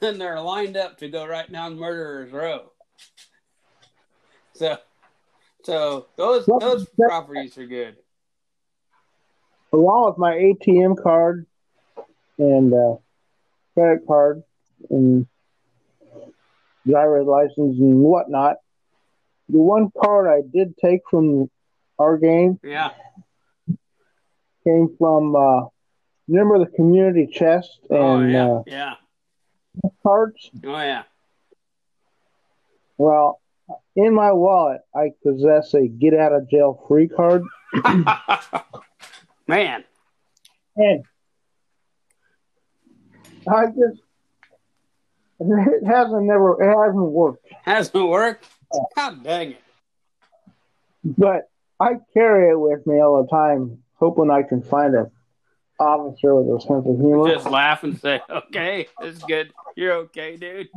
and 0.00 0.18
they're 0.18 0.40
lined 0.40 0.78
up 0.78 0.96
to 0.96 1.10
go 1.10 1.26
right 1.26 1.52
down 1.52 1.78
Murderers 1.78 2.32
Row. 2.32 2.70
So, 4.54 4.78
so 5.64 6.06
those 6.16 6.46
those 6.46 6.86
properties 6.98 7.58
are 7.58 7.66
good. 7.66 7.98
Along 9.70 10.06
with 10.06 10.16
my 10.16 10.32
ATM 10.32 11.00
card 11.02 11.46
and 12.38 12.72
uh, 12.72 12.96
credit 13.74 14.06
card 14.06 14.42
and 14.90 15.26
driver's 16.86 17.26
license 17.26 17.78
and 17.78 18.00
whatnot, 18.00 18.56
the 19.48 19.58
one 19.58 19.90
card 20.02 20.26
I 20.28 20.40
did 20.52 20.76
take 20.78 21.00
from 21.10 21.50
our 21.98 22.16
game 22.18 22.58
Yeah, 22.62 22.90
came 24.64 24.94
from 24.98 25.36
uh, 25.36 25.66
remember 26.28 26.58
the 26.58 26.70
community 26.74 27.26
chest 27.32 27.80
and 27.90 27.98
oh 27.98 28.20
yeah, 28.20 28.46
uh, 28.48 28.62
yeah, 28.66 28.94
cards. 30.02 30.50
oh 30.64 30.78
yeah. 30.80 31.02
Well, 32.96 33.40
in 33.96 34.14
my 34.14 34.32
wallet, 34.32 34.80
I 34.94 35.10
possess 35.22 35.74
a 35.74 35.86
get 35.88 36.14
out 36.14 36.32
of 36.32 36.48
jail 36.50 36.84
free 36.88 37.08
card, 37.08 37.42
Man, 39.46 39.84
and 40.76 41.04
I 43.48 43.66
just 43.66 44.02
it 45.40 45.86
hasn't 45.86 46.24
never 46.24 46.62
it 46.62 46.76
hasn't 46.76 47.10
worked, 47.10 47.46
hasn't 47.64 48.08
worked. 48.08 48.46
God 48.96 49.22
dang 49.24 49.52
it! 49.52 49.62
but 51.04 51.48
I 51.78 51.94
carry 52.12 52.50
it 52.50 52.58
with 52.60 52.86
me 52.86 53.00
all 53.00 53.22
the 53.22 53.28
time, 53.28 53.82
hoping 53.94 54.30
I 54.30 54.42
can 54.42 54.62
find 54.62 54.94
a 54.94 55.10
officer 55.78 56.34
with 56.36 56.58
a 56.58 56.60
sense 56.60 56.86
of 56.86 56.98
humor. 57.00 57.28
Just 57.32 57.48
laugh 57.50 57.82
and 57.84 57.98
say, 57.98 58.20
"Okay, 58.28 58.86
it's 59.00 59.22
good. 59.24 59.52
You're 59.76 59.94
okay, 59.94 60.36
dude." 60.36 60.68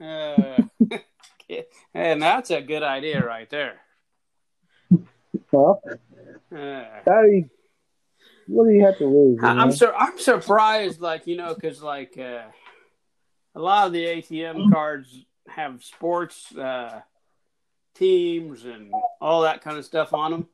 Uh, 0.00 0.62
and 1.94 2.22
that's 2.22 2.50
a 2.50 2.62
good 2.62 2.82
idea 2.82 3.24
right 3.24 3.48
there. 3.50 3.80
Well, 5.52 5.82
Uh, 6.54 6.84
how 7.06 7.22
do 7.22 7.28
you, 7.30 7.50
what 8.46 8.64
do 8.64 8.70
you 8.70 8.84
have 8.84 8.98
to 8.98 9.06
lose? 9.06 9.40
I- 9.42 9.52
I'm 9.58 9.72
sur- 9.72 9.94
I'm 9.96 10.18
surprised, 10.18 11.00
like 11.00 11.26
you 11.26 11.36
know, 11.36 11.54
because 11.54 11.82
like 11.82 12.16
uh, 12.18 12.42
a 13.54 13.60
lot 13.60 13.86
of 13.86 13.92
the 13.92 14.04
ATM 14.04 14.70
cards 14.72 15.24
have 15.48 15.82
sports 15.84 16.54
uh, 16.56 17.00
teams 17.94 18.64
and 18.64 18.92
all 19.20 19.42
that 19.42 19.62
kind 19.62 19.76
of 19.78 19.84
stuff 19.84 20.14
on 20.14 20.30
them. 20.30 20.48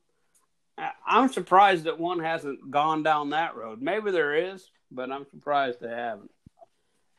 I- 0.77 0.93
I'm 1.07 1.29
surprised 1.33 1.85
that 1.85 1.99
one 1.99 2.21
hasn't 2.21 2.71
gone 2.71 3.03
down 3.03 3.31
that 3.31 3.57
road. 3.57 3.81
Maybe 3.83 4.11
there 4.11 4.35
is, 4.35 4.71
but 4.91 5.11
I'm 5.11 5.27
surprised 5.31 5.81
they 5.81 5.89
haven't. 5.89 6.31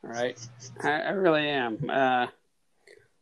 All 0.03 0.11
right, 0.11 0.37
I, 0.83 0.89
I 1.01 1.09
really 1.09 1.47
am. 1.47 1.89
Uh, 1.89 2.27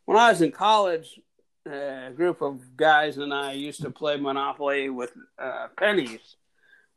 when 0.06 0.18
I 0.18 0.30
was 0.30 0.42
in 0.42 0.52
college, 0.52 1.20
uh, 1.68 2.08
a 2.10 2.12
group 2.16 2.42
of 2.42 2.78
guys 2.78 3.18
and 3.18 3.34
I 3.34 3.54
used 3.54 3.82
to 3.82 3.90
play 3.90 4.16
Monopoly 4.18 4.90
with 4.90 5.12
uh, 5.40 5.68
pennies. 5.76 6.36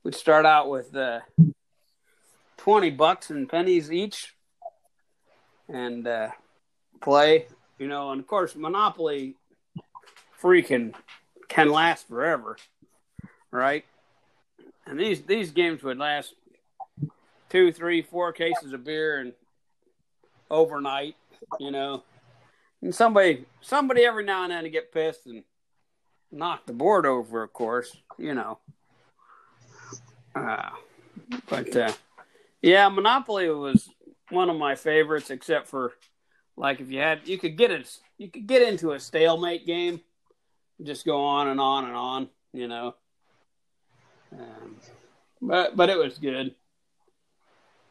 We'd 0.03 0.15
start 0.15 0.47
out 0.47 0.71
with 0.71 0.97
uh, 0.97 1.21
20 2.57 2.91
bucks 2.91 3.29
and 3.29 3.49
pennies 3.49 3.93
each 3.93 4.35
and 5.69 6.07
uh, 6.07 6.31
play, 7.03 7.47
you 7.79 7.87
know, 7.87 8.11
and 8.11 8.21
of 8.21 8.27
course, 8.27 8.57
Monopoly 8.57 9.37
freaking 10.43 10.95
can 11.49 11.71
last 11.71 12.09
forever, 12.09 12.57
right? 13.51 13.85
And 14.87 14.99
these, 14.99 15.21
these 15.23 15.51
games 15.51 15.83
would 15.83 15.99
last 15.99 16.35
two, 17.51 17.71
three, 17.71 18.01
four 18.01 18.33
cases 18.33 18.73
of 18.73 18.85
beer 18.85 19.19
and 19.19 19.35
overnight, 20.51 21.17
you 21.59 21.71
know. 21.71 22.05
And 22.81 22.95
somebody, 22.95 23.45
somebody 23.61 24.05
every 24.07 24.25
now 24.25 24.45
and 24.45 24.53
then 24.53 24.65
to 24.65 24.71
get 24.71 24.93
pissed 24.93 25.27
and 25.27 25.45
knock 26.33 26.65
the 26.65 26.73
board 26.73 27.05
over, 27.05 27.43
of 27.43 27.53
course, 27.53 27.95
you 28.17 28.33
know. 28.33 28.61
Uh, 30.35 30.71
but 31.49 31.75
uh, 31.77 31.93
yeah, 32.63 32.89
Monopoly 32.89 33.49
was 33.51 33.89
one 34.31 34.51
of 34.51 34.57
my 34.57 34.75
favorites, 34.75 35.31
except 35.31 35.69
for 35.69 35.93
like 36.57 36.81
if 36.81 36.91
you 36.91 36.99
had 36.99 37.27
you 37.27 37.39
could 37.39 37.57
get 37.57 37.71
it, 37.71 37.99
you 38.19 38.29
could 38.29 38.47
get 38.47 38.63
into 38.63 38.93
a 38.93 39.01
stalemate 39.01 39.67
game, 39.67 40.01
just 40.83 41.05
go 41.05 41.25
on 41.25 41.49
and 41.49 41.61
on 41.61 41.85
and 41.87 41.97
on, 41.97 42.29
you 42.53 42.69
know. 42.69 42.95
Um, 44.33 44.77
but 45.43 45.77
but 45.77 45.91
it 45.91 45.99
was 45.99 46.19
good. 46.19 46.55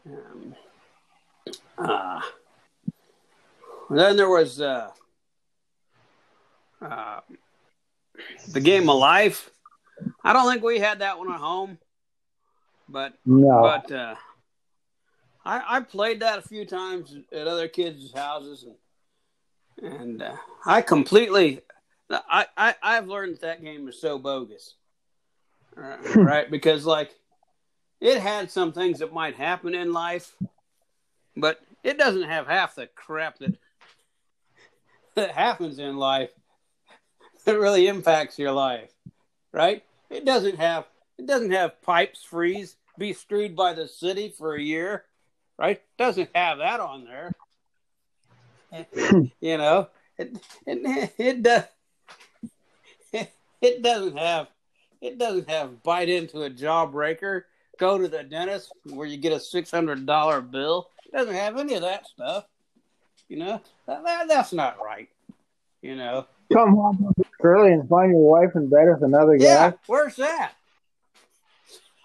Um, 0.06 0.56
uh, 1.78 2.22
then 3.90 4.16
there 4.18 4.30
was 4.30 4.62
uh, 4.62 4.92
uh, 6.82 7.20
the 8.50 8.62
game 8.62 8.90
of 8.90 8.98
life. 8.98 9.50
I 10.24 10.32
don't 10.34 10.50
think 10.50 10.64
we 10.64 10.80
had 10.80 11.00
that 11.00 11.18
one 11.18 11.32
at 11.32 11.40
home, 11.40 11.78
but 12.90 13.14
no. 13.26 13.62
but 13.62 13.92
uh, 13.92 14.16
I 15.46 15.78
I 15.78 15.80
played 15.82 16.22
that 16.22 16.40
a 16.40 16.42
few 16.44 16.66
times 16.66 17.16
at 17.32 17.48
other 17.48 17.68
kids' 17.68 18.12
houses, 18.14 18.66
and 19.82 19.94
and 19.94 20.22
uh, 20.22 20.36
I 20.66 20.82
completely 20.82 21.62
I, 22.10 22.48
I 22.58 22.76
I've 22.82 23.08
learned 23.08 23.36
that, 23.36 23.42
that 23.42 23.64
game 23.64 23.88
is 23.88 24.02
so 24.02 24.18
bogus, 24.18 24.76
right? 25.76 26.16
right? 26.16 26.52
Because 26.52 26.86
like 26.86 27.12
it 28.02 28.20
had 28.20 28.50
some 28.50 28.72
things 28.72 29.00
that 29.00 29.14
might 29.14 29.36
happen 29.36 29.76
in 29.76 29.94
life, 29.94 30.36
but 31.36 31.62
it 31.84 31.98
doesn't 31.98 32.24
have 32.24 32.48
half 32.48 32.76
the 32.76 32.88
crap 32.88 33.40
that 33.40 33.56
that 35.16 35.32
happens 35.32 35.80
in 35.80 35.98
life 35.98 36.32
that 37.46 37.60
really 37.60 37.88
impacts 37.88 38.40
your 38.40 38.52
life, 38.52 38.92
right? 39.52 39.84
It 40.10 40.26
doesn't 40.26 40.58
have 40.58 40.86
it 41.20 41.28
doesn't 41.28 41.52
have 41.52 41.82
pipes 41.82 42.24
freeze, 42.24 42.78
be 42.98 43.12
screwed 43.12 43.56
by 43.56 43.74
the 43.74 43.88
city 43.88 44.34
for 44.36 44.56
a 44.56 44.62
year, 44.62 45.04
right? 45.58 45.82
Doesn't 45.98 46.30
have 46.34 46.60
that 46.60 46.80
on 46.80 47.04
there. 47.04 47.34
you 49.42 49.58
know, 49.58 49.90
it 50.18 50.38
it 50.66 51.14
it 51.18 51.44
does. 51.44 51.64
It, 53.12 53.34
it 53.60 53.82
doesn't 53.82 54.16
have 54.16 54.50
it 55.02 55.18
doesn't 55.18 55.50
have 55.50 55.82
bite 55.82 56.10
into 56.10 56.44
a 56.44 56.50
jawbreaker, 56.52 57.46
go 57.80 57.98
to 57.98 58.08
the 58.08 58.22
dentist 58.22 58.72
where 58.84 59.08
you 59.08 59.18
get 59.18 59.34
a 59.34 59.40
six 59.40 59.72
hundred 59.72 60.06
dollar 60.06 60.42
bill. 60.42 60.90
It 61.06 61.12
doesn't 61.12 61.34
have 61.34 61.58
any 61.58 61.74
of 61.74 61.82
that 61.82 62.06
stuff. 62.06 62.46
You 63.28 63.38
know 63.38 63.62
that, 63.88 64.04
that, 64.06 64.28
that's 64.28 64.54
not 64.54 64.78
right. 64.82 65.10
You 65.82 65.96
know. 65.96 66.28
Come 66.54 66.76
home 66.76 67.14
early 67.42 67.74
and 67.74 67.90
find 67.90 68.12
your 68.12 68.22
wife 68.22 68.52
in 68.56 68.70
bed 68.70 68.88
with 68.88 69.02
another 69.02 69.38
guy. 69.38 69.46
Yeah, 69.46 69.72
where's 69.88 70.16
that? 70.18 70.54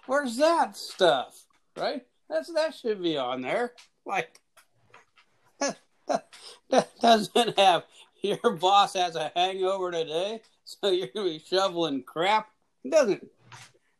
Where's 0.07 0.37
that 0.37 0.75
stuff? 0.75 1.45
Right? 1.77 2.05
That's 2.29 2.51
that 2.53 2.73
should 2.75 3.01
be 3.01 3.17
on 3.17 3.41
there. 3.41 3.73
Like 4.05 4.39
that 5.59 6.89
doesn't 7.01 7.57
have 7.59 7.83
your 8.21 8.51
boss 8.53 8.93
has 8.93 9.15
a 9.15 9.31
hangover 9.35 9.91
today, 9.91 10.41
so 10.63 10.89
you're 10.89 11.09
gonna 11.13 11.29
be 11.29 11.43
shoveling 11.45 12.03
crap. 12.03 12.49
It 12.83 12.91
doesn't 12.91 13.27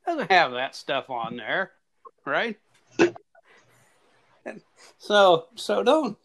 doesn't 0.05 0.31
have 0.31 0.51
that 0.51 0.75
stuff 0.75 1.09
on 1.09 1.38
there, 1.38 1.71
right? 2.25 2.57
So 4.97 5.47
so 5.55 5.83
don't 5.83 6.17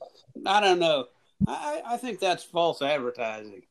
I 0.46 0.60
don't 0.60 0.78
know. 0.78 1.06
I, 1.46 1.82
I 1.86 1.96
think 1.96 2.20
that's 2.20 2.44
false 2.44 2.82
advertising. 2.82 3.62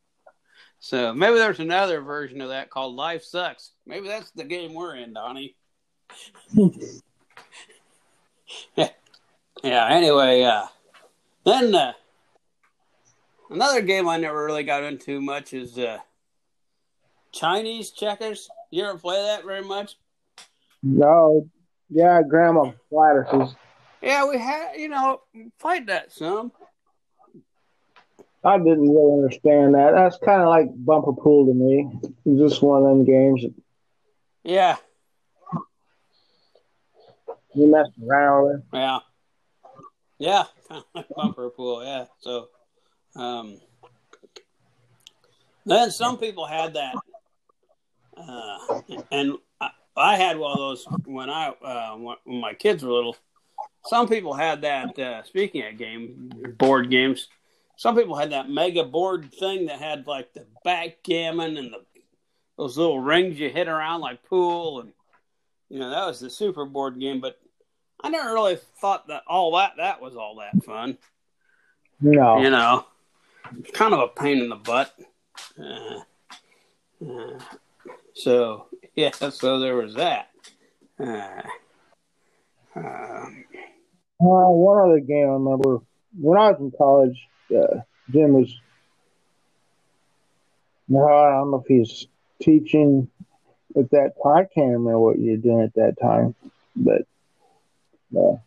So 0.79 1.13
maybe 1.13 1.35
there's 1.35 1.59
another 1.59 2.01
version 2.01 2.41
of 2.41 2.49
that 2.49 2.69
called 2.69 2.95
Life 2.95 3.23
Sucks. 3.23 3.71
Maybe 3.85 4.07
that's 4.07 4.31
the 4.31 4.43
game 4.43 4.73
we're 4.73 4.95
in, 4.95 5.13
Donnie. 5.13 5.55
Yeah. 8.75 8.87
yeah. 9.63 9.87
Anyway, 9.89 10.43
uh, 10.43 10.65
then 11.45 11.73
uh, 11.75 11.93
another 13.49 13.81
game 13.81 14.07
I 14.07 14.17
never 14.17 14.45
really 14.45 14.63
got 14.63 14.83
into 14.83 15.21
much 15.21 15.53
is 15.53 15.77
uh, 15.77 15.99
Chinese 17.31 17.91
checkers. 17.91 18.49
You 18.71 18.85
ever 18.85 18.97
play 18.97 19.21
that 19.23 19.45
very 19.45 19.63
much? 19.63 19.95
No. 20.83 21.49
Yeah, 21.89 22.21
Grandma 22.21 22.71
Gladys's. 22.89 23.55
Yeah, 24.01 24.29
we 24.29 24.37
had, 24.37 24.75
you 24.77 24.87
know, 24.87 25.21
played 25.59 25.87
that 25.87 26.11
some. 26.11 26.51
I 28.43 28.57
didn't 28.57 28.89
really 28.93 29.13
understand 29.13 29.75
that. 29.75 29.91
That's 29.93 30.17
kind 30.23 30.41
of 30.41 30.47
like 30.47 30.67
bumper 30.73 31.13
pool 31.13 31.47
to 31.47 31.53
me. 31.53 31.89
It's 32.25 32.39
just 32.39 32.61
one 32.61 32.83
of 32.83 32.87
them 32.87 33.05
games. 33.05 33.43
Yeah, 34.43 34.77
you 37.59 37.71
mess 37.71 37.87
around 38.07 38.63
yeah, 38.73 38.99
yeah, 40.17 40.43
bumper 41.15 41.49
pool. 41.49 41.83
Yeah, 41.83 42.05
so 42.19 42.47
um, 43.15 43.59
then 45.65 45.91
some 45.91 46.17
people 46.17 46.45
had 46.45 46.73
that, 46.75 46.95
uh, 48.17 48.81
and 49.11 49.37
I, 49.59 49.69
I 49.97 50.15
had 50.15 50.37
one 50.37 50.51
of 50.51 50.57
those 50.57 50.85
when 51.05 51.29
I 51.29 51.49
uh, 51.49 51.95
when 51.95 52.17
my 52.41 52.53
kids 52.53 52.83
were 52.83 52.91
little. 52.91 53.17
Some 53.85 54.07
people 54.07 54.33
had 54.33 54.61
that. 54.61 54.97
Uh, 54.97 55.23
speaking 55.23 55.65
of 55.65 55.77
game 55.77 56.31
board 56.57 56.89
games, 56.89 57.27
some 57.77 57.95
people 57.95 58.15
had 58.15 58.31
that 58.31 58.49
mega 58.49 58.83
board 58.83 59.31
thing 59.33 59.67
that 59.67 59.79
had 59.79 60.05
like 60.07 60.33
the 60.33 60.45
backgammon 60.63 61.57
and 61.57 61.73
the 61.73 61.79
those 62.57 62.77
little 62.77 62.99
rings 62.99 63.39
you 63.39 63.49
hit 63.49 63.69
around 63.69 64.01
like 64.01 64.21
pool, 64.25 64.81
and 64.81 64.91
you 65.69 65.79
know 65.79 65.89
that 65.89 66.05
was 66.05 66.19
the 66.19 66.29
super 66.29 66.65
board 66.65 66.99
game. 66.99 67.21
But 67.21 67.39
I 68.01 68.09
never 68.09 68.33
really 68.33 68.57
thought 68.79 69.07
that 69.07 69.23
all 69.27 69.55
that 69.57 69.73
that 69.77 70.01
was 70.01 70.15
all 70.15 70.35
that 70.37 70.63
fun. 70.63 70.97
No. 72.01 72.39
You 72.41 72.49
know, 72.49 72.85
kind 73.73 73.93
of 73.93 73.99
a 73.99 74.07
pain 74.07 74.39
in 74.39 74.49
the 74.49 74.55
butt. 74.55 74.93
Uh, 75.59 75.99
uh, 77.05 77.39
so 78.13 78.67
yeah, 78.95 79.11
so 79.11 79.59
there 79.59 79.75
was 79.75 79.95
that. 79.95 80.29
Uh, 80.99 81.41
um, 82.75 83.45
Uh, 84.21 84.51
one 84.51 84.89
other 84.89 84.99
game 84.99 85.29
I 85.29 85.33
remember 85.33 85.79
when 86.19 86.37
I 86.37 86.51
was 86.51 86.59
in 86.59 86.71
college, 86.77 87.17
uh, 87.55 87.81
Jim 88.11 88.33
was. 88.33 88.53
No, 90.89 91.05
I 91.05 91.37
don't 91.37 91.51
know 91.51 91.63
if 91.65 91.67
he's 91.67 92.07
teaching 92.41 93.07
at 93.77 93.91
that 93.91 94.13
time. 94.21 94.37
I 94.37 94.43
can't 94.45 94.71
remember 94.71 94.99
what 94.99 95.19
you 95.19 95.31
were 95.31 95.37
doing 95.37 95.61
at 95.61 95.75
that 95.75 95.95
time, 96.01 96.35
but 96.75 97.03
uh, 98.17 98.37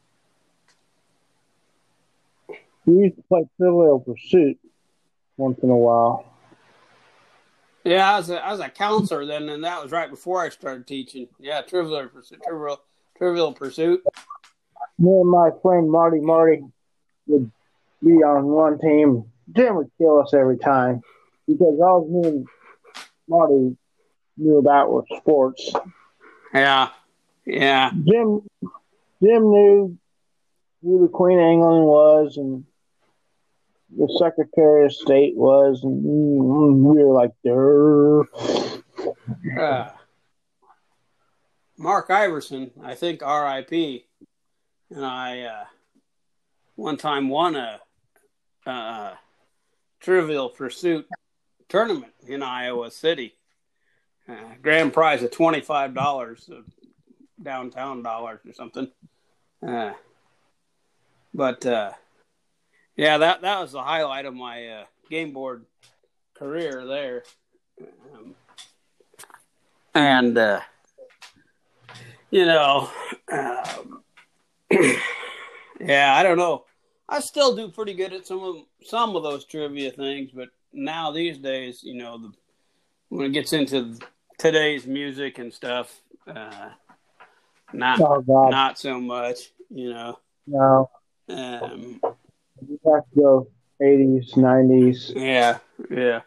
we 2.85 2.95
used 2.95 3.17
to 3.17 3.23
play 3.23 3.45
Trivial 3.57 4.01
Pursuit 4.01 4.59
once 5.37 5.59
in 5.63 5.71
a 5.71 5.77
while. 5.77 6.25
yeah, 7.85 8.13
I 8.13 8.17
was 8.19 8.31
a, 8.31 8.45
I 8.45 8.51
was 8.51 8.61
a 8.61 8.69
counselor 8.69 9.25
then, 9.27 9.49
and 9.49 9.65
that 9.65 9.83
was 9.83 9.93
right 9.93 10.11
before 10.11 10.43
I 10.43 10.49
started 10.49 10.87
teaching. 10.87 11.29
Yeah, 11.39 11.63
Trivial 11.63 12.09
Pursuit, 12.09 12.43
Trivial, 12.45 12.81
Trivial 13.17 13.53
Pursuit. 13.53 14.03
Me 14.99 15.11
and 15.11 15.31
my 15.31 15.51
friend 15.63 15.91
Marty 15.91 16.21
Marty 16.21 16.63
would 17.27 17.51
be 18.03 18.13
on 18.23 18.47
one 18.47 18.79
team. 18.79 19.25
Jim 19.55 19.77
would 19.77 19.91
kill 19.99 20.21
us 20.21 20.35
every 20.35 20.59
time 20.59 21.03
because 21.47 21.79
all 21.83 22.07
me 22.09 22.29
and 22.29 22.47
Marty 23.29 23.77
knew 24.37 24.59
about 24.59 24.91
was 24.91 25.05
sports. 25.19 25.73
Yeah, 26.53 26.91
yeah, 27.47 27.91
Jim 28.05 28.43
Jim 29.23 29.51
knew 29.51 29.97
who 30.83 31.03
the 31.03 31.09
Queen 31.09 31.39
of 31.39 31.45
England 31.45 31.85
was 31.85 32.37
and 32.37 32.65
the 33.97 34.09
Secretary 34.19 34.87
of 34.87 34.93
State 34.93 35.37
was, 35.37 35.85
and 35.85 36.03
we 36.03 37.03
were 37.05 37.13
like, 37.13 37.31
"Durr." 37.45 38.27
uh, 39.61 39.91
Mark 41.79 42.11
Iverson, 42.11 42.73
I 42.83 42.95
think 42.95 43.23
R.I.P. 43.23 44.07
And 44.91 45.05
I 45.05 45.41
uh, 45.43 45.65
one 46.75 46.97
time 46.97 47.29
won 47.29 47.55
a, 47.57 47.81
uh 48.67 49.15
Trivial 50.01 50.49
Pursuit 50.49 51.07
tournament 51.69 52.13
in 52.27 52.43
Iowa 52.43 52.91
City. 52.91 53.35
Uh, 54.29 54.35
grand 54.61 54.93
prize 54.93 55.23
of 55.23 55.31
twenty 55.31 55.61
five 55.61 55.95
dollars, 55.95 56.51
downtown 57.41 58.03
dollars 58.03 58.41
or 58.47 58.53
something. 58.53 58.91
Uh, 59.67 59.93
but 61.35 61.65
uh, 61.65 61.93
yeah, 62.97 63.19
that 63.19 63.43
that 63.43 63.61
was 63.61 63.73
the 63.73 63.83
highlight 63.83 64.27
of 64.27 64.35
my 64.35 64.67
uh, 64.69 64.85
game 65.09 65.33
board 65.33 65.65
career 66.35 66.85
there. 66.87 67.23
Um, 68.15 68.35
and 69.95 70.37
uh, 70.37 70.61
you 72.31 72.47
know, 72.47 72.91
um, 73.31 74.03
yeah, 75.81 76.15
I 76.17 76.23
don't 76.23 76.39
know. 76.39 76.65
I 77.09 77.21
still 77.21 77.55
do 77.55 77.69
pretty 77.69 77.95
good 77.95 78.13
at 78.13 78.27
some 78.27 78.43
of 78.43 78.57
some 78.85 79.17
of 79.17 79.23
those 79.23 79.45
trivia 79.45 79.91
things, 79.91 80.31
but 80.35 80.49
now 80.73 81.11
these 81.11 81.39
days, 81.39 81.83
you 81.83 81.95
know, 81.95 82.19
the, 82.19 82.33
when 83.11 83.27
it 83.27 83.33
gets 83.33 83.53
into 83.53 83.99
today's 84.39 84.87
music 84.87 85.39
and 85.39 85.53
stuff, 85.53 86.01
uh, 86.27 86.71
not 87.75 88.01
Oh 88.01 88.25
not 88.27 88.79
so 88.79 89.01
much. 89.01 89.53
You 89.71 89.91
know, 89.91 90.19
no, 90.47 90.91
um, 91.29 92.01
you 92.67 92.81
have 92.87 93.05
to 93.15 93.21
go 93.21 93.49
eighties, 93.81 94.37
nineties. 94.37 95.13
Yeah, 95.15 95.59
yeah. 95.91 96.21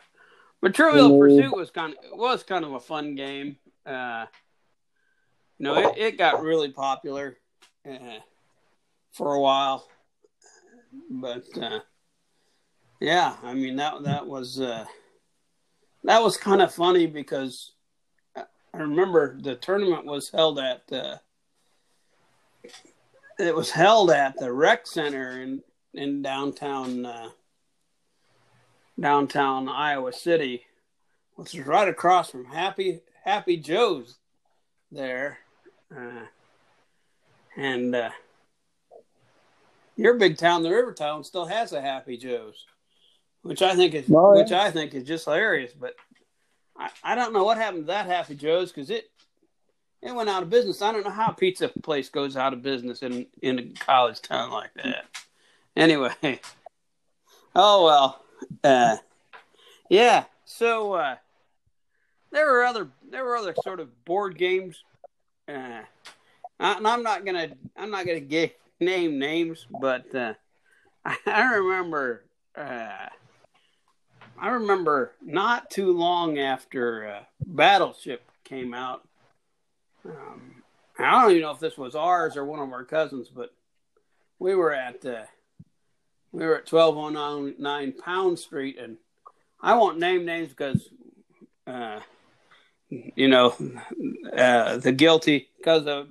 But 0.62 0.74
Trivial. 0.74 1.20
Pursuit 1.20 1.56
was 1.56 1.70
kind 1.72 1.94
of 1.94 2.18
was 2.18 2.44
kind 2.44 2.66
of 2.66 2.74
a 2.74 2.80
fun 2.80 3.16
game. 3.16 3.58
Uh, 3.86 4.26
you 5.60 5.66
know, 5.66 5.76
it, 5.76 5.98
it 5.98 6.18
got 6.18 6.42
really 6.42 6.70
popular 6.70 7.38
uh, 7.90 8.20
for 9.12 9.36
a 9.36 9.40
while, 9.40 9.88
but 11.10 11.46
uh, 11.62 11.80
yeah, 13.00 13.36
I 13.44 13.54
mean 13.54 13.76
that 13.76 14.04
that 14.04 14.26
was 14.28 14.60
uh, 14.60 14.86
that 16.04 16.24
was 16.24 16.38
kind 16.38 16.62
of 16.62 16.74
funny 16.74 17.06
because 17.06 17.74
I 18.36 18.44
remember 18.74 19.40
the 19.40 19.56
tournament 19.56 20.06
was 20.06 20.30
held 20.30 20.60
at 20.60 20.82
uh, 20.92 21.18
it 23.40 23.56
was 23.56 23.72
held 23.72 24.12
at 24.12 24.38
the 24.38 24.52
rec 24.52 24.88
center 24.88 25.42
in 25.42 25.62
in 25.94 26.22
downtown 26.22 27.06
uh, 27.06 27.30
downtown 29.00 29.68
Iowa 29.70 30.14
City, 30.14 30.64
which 31.36 31.56
is 31.56 31.66
right 31.66 31.88
across 31.88 32.30
from 32.30 32.46
Happy 32.46 33.02
Happy 33.24 33.58
Joe's 33.58 34.18
there, 34.92 35.40
uh, 35.96 36.26
and 37.58 37.96
uh, 37.96 38.10
your 39.96 40.16
big 40.16 40.38
town, 40.38 40.64
the 40.64 40.70
River 40.70 40.94
Town, 40.94 41.24
still 41.24 41.46
has 41.46 41.74
a 41.74 41.82
Happy 41.82 42.18
Joe's, 42.18 42.66
which 43.42 43.62
I 43.62 43.76
think 43.76 43.94
is 43.94 44.06
Oh, 44.14 44.34
yeah. 44.36 44.44
which 44.44 44.52
I 44.52 44.72
think 44.72 44.94
is 44.94 45.04
just 45.06 45.26
hilarious. 45.26 45.72
But 45.74 45.96
I, 46.78 46.90
I 47.04 47.16
don't 47.16 47.34
know 47.34 47.44
what 47.44 47.58
happened 47.58 47.84
to 47.84 47.88
that 47.88 48.06
Happy 48.06 48.36
Joe's 48.36 48.72
because 48.72 48.90
it 48.90 49.10
it 50.06 50.14
went 50.14 50.30
out 50.30 50.44
of 50.44 50.50
business. 50.50 50.82
I 50.82 50.92
don't 50.92 51.04
know 51.04 51.10
how 51.10 51.32
a 51.32 51.34
pizza 51.34 51.70
place 51.82 52.10
goes 52.10 52.38
out 52.38 52.54
of 52.54 52.62
business 52.62 53.02
in 53.02 53.26
in 53.42 53.60
a 53.60 53.64
college 53.84 54.22
town 54.22 54.52
like 54.52 54.74
that. 54.76 55.06
Anyway, 55.76 56.40
oh 57.56 57.84
well, 57.84 58.24
uh, 58.64 58.98
yeah. 59.90 60.26
So 60.46 60.94
uh, 60.94 61.16
there 62.32 62.46
were 62.46 62.64
other 62.64 62.90
there 63.10 63.26
were 63.26 63.36
other 63.36 63.56
sort 63.64 63.80
of 63.80 64.06
board 64.06 64.38
games. 64.38 64.84
Uh, 65.48 65.82
and 66.60 66.88
I'm 66.88 67.04
not 67.04 67.26
gonna 67.26 67.50
I'm 67.76 67.90
not 67.90 68.06
gonna 68.06 68.20
get, 68.20 68.58
name 68.80 69.18
names, 69.18 69.66
but 69.82 70.14
uh, 70.14 70.34
I 71.26 71.56
remember 71.56 72.26
uh, 72.56 73.08
I 74.40 74.50
remember 74.50 75.14
not 75.22 75.72
too 75.72 75.92
long 75.92 76.38
after 76.38 77.08
uh, 77.08 77.24
Battleship 77.46 78.30
came 78.44 78.74
out. 78.74 79.08
Um, 80.06 80.64
I 81.00 81.22
don't 81.22 81.32
even 81.32 81.42
know 81.42 81.52
if 81.52 81.60
this 81.60 81.78
was 81.78 81.96
ours 81.96 82.38
or 82.38 82.46
one 82.46 82.60
of 82.60 82.72
our 82.72 82.84
cousins, 82.84 83.30
but 83.30 83.54
we 84.40 84.56
were 84.56 84.74
at 84.74 85.06
uh, 85.06 85.24
we 86.32 86.46
were 86.46 86.58
at 86.58 86.66
twelve 86.66 86.98
oh 86.98 87.10
nine 87.58 87.94
Pound 87.94 88.40
Street, 88.40 88.78
and 88.80 88.98
I 89.62 89.76
won't 89.76 90.00
name 90.00 90.26
names 90.26 90.50
because 90.50 90.90
uh, 91.68 92.00
you 92.90 93.28
know 93.28 93.56
uh, 94.38 94.78
the 94.78 94.92
guilty 94.92 95.50
because 95.58 95.88
of 95.88 96.10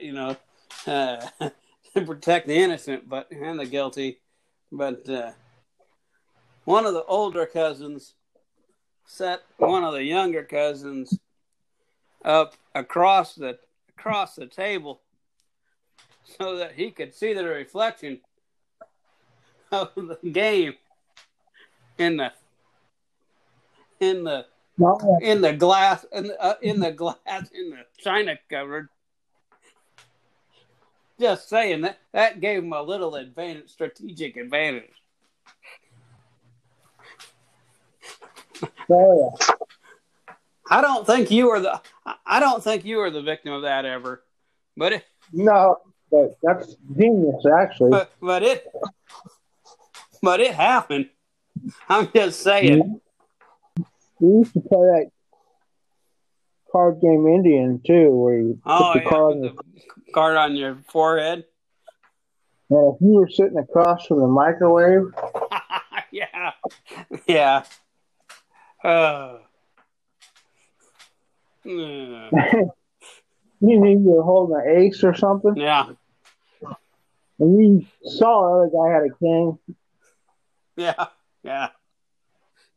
you 0.00 0.12
know 0.12 0.36
uh, 0.86 1.26
protect 1.94 2.46
the 2.46 2.56
innocent, 2.56 3.08
but 3.08 3.30
and 3.30 3.58
the 3.58 3.66
guilty, 3.66 4.20
but 4.70 5.08
uh, 5.08 5.32
one 6.64 6.86
of 6.86 6.94
the 6.94 7.04
older 7.04 7.46
cousins 7.46 8.14
set 9.04 9.42
one 9.58 9.84
of 9.84 9.92
the 9.92 10.02
younger 10.02 10.42
cousins 10.42 11.18
up 12.26 12.54
across 12.74 13.34
the 13.34 13.58
across 13.96 14.34
the 14.34 14.46
table 14.46 15.00
so 16.24 16.56
that 16.56 16.72
he 16.72 16.90
could 16.90 17.14
see 17.14 17.32
the 17.32 17.44
reflection 17.44 18.20
of 19.72 19.90
the 19.94 20.18
game 20.30 20.74
in 21.98 22.16
the 22.16 22.32
in 24.00 24.24
the 24.24 24.44
in 25.22 25.40
the 25.40 25.52
glass 25.52 26.04
in 26.12 26.24
the, 26.24 26.42
uh, 26.42 26.54
in 26.60 26.80
the 26.80 26.92
glass 26.92 27.16
in 27.54 27.70
the 27.70 27.78
china 27.98 28.36
cupboard 28.50 28.88
just 31.18 31.48
saying 31.48 31.80
that 31.80 31.98
that 32.12 32.40
gave 32.40 32.62
him 32.62 32.72
a 32.72 32.82
little 32.82 33.14
advantage 33.14 33.70
strategic 33.70 34.36
advantage 34.36 34.90
Oh 38.88 39.36
yeah. 39.50 39.65
I 40.70 40.80
don't 40.80 41.06
think 41.06 41.30
you 41.30 41.48
were 41.48 41.60
the 41.60 41.80
I 42.24 42.40
don't 42.40 42.62
think 42.62 42.84
you 42.84 42.98
were 42.98 43.10
the 43.10 43.22
victim 43.22 43.52
of 43.52 43.62
that 43.62 43.84
ever. 43.84 44.22
But 44.76 44.92
it, 44.94 45.04
No, 45.32 45.76
but 46.10 46.36
that's 46.42 46.76
genius 46.98 47.44
actually. 47.58 47.90
but 47.90 48.12
but 48.20 48.42
it 48.42 48.66
but 50.22 50.40
it 50.40 50.54
happened. 50.54 51.08
I'm 51.88 52.10
just 52.12 52.42
saying. 52.42 53.00
We 54.20 54.28
used 54.28 54.54
to 54.54 54.60
play 54.60 54.78
that 54.78 55.10
card 56.72 57.00
game 57.00 57.26
Indian 57.26 57.80
too, 57.86 58.10
where 58.10 58.38
you 58.38 58.60
Oh 58.64 58.92
put 58.92 58.98
the 58.98 59.04
yeah, 59.04 59.08
card 59.10 59.34
the 59.42 60.12
card 60.12 60.36
on 60.36 60.56
your 60.56 60.78
forehead. 60.88 61.44
and 62.70 62.94
if 62.94 63.00
you 63.00 63.12
were 63.14 63.28
sitting 63.28 63.58
across 63.58 64.06
from 64.06 64.20
the 64.20 64.26
microwave, 64.26 65.12
yeah, 66.10 66.52
yeah. 67.26 67.64
Uh, 68.82 69.38
uh, 71.66 72.30
you 73.60 73.80
knew 73.80 73.90
you 73.90 74.10
were 74.10 74.22
holding 74.22 74.56
an 74.56 74.82
ace 74.82 75.02
or 75.02 75.14
something, 75.14 75.56
yeah, 75.56 75.88
and 77.38 77.60
you 77.60 77.86
saw 78.04 78.42
the 78.42 78.58
other 78.58 78.70
guy 78.70 78.94
had 78.94 79.10
a 79.10 79.18
king, 79.18 79.58
yeah, 80.76 81.06
yeah. 81.42 81.68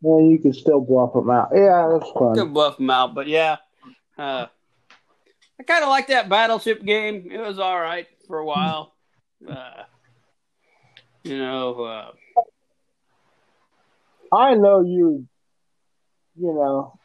and 0.04 0.32
you 0.32 0.40
could 0.40 0.56
still 0.56 0.82
bluff 0.82 1.16
him 1.16 1.30
out. 1.30 1.50
Yeah, 1.54 1.90
that's 1.92 2.12
fun. 2.12 2.36
Could 2.36 2.54
buff 2.54 2.78
them 2.78 2.90
out, 2.90 3.14
but 3.14 3.28
yeah. 3.28 3.58
Uh, 4.18 4.48
I 5.60 5.64
kind 5.64 5.84
of 5.84 5.90
like 5.90 6.08
that 6.08 6.30
battleship 6.30 6.84
game. 6.84 7.30
It 7.32 7.40
was 7.40 7.60
all 7.60 7.80
right 7.80 8.08
for 8.28 8.40
a 8.40 8.46
while. 8.46 8.94
Uh, 9.48 9.84
you 11.24 11.38
know, 11.38 11.84
uh, 11.84 12.12
I 14.34 14.56
know 14.56 14.82
you, 14.82 15.28
you 16.38 16.54
know, 16.54 16.99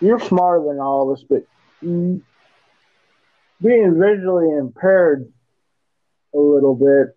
you're 0.00 0.20
smarter 0.20 0.64
than 0.66 0.80
all 0.80 1.10
of 1.10 1.18
us, 1.18 1.24
but 1.28 1.42
being 1.80 2.22
visually 3.60 4.56
impaired 4.56 5.30
a 6.34 6.38
little 6.38 6.74
bit, 6.74 7.16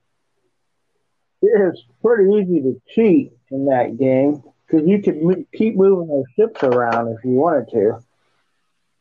it's 1.42 1.84
pretty 2.04 2.32
easy 2.34 2.62
to 2.62 2.82
cheat 2.94 3.34
in 3.52 3.66
that 3.66 3.98
game 3.98 4.44
because 4.66 4.88
you 4.88 5.02
could 5.02 5.22
mo- 5.22 5.46
keep 5.54 5.76
moving 5.76 6.08
those 6.08 6.26
ships 6.36 6.64
around 6.64 7.10
if 7.10 7.24
you 7.24 7.32
wanted 7.32 7.70
to. 7.72 8.00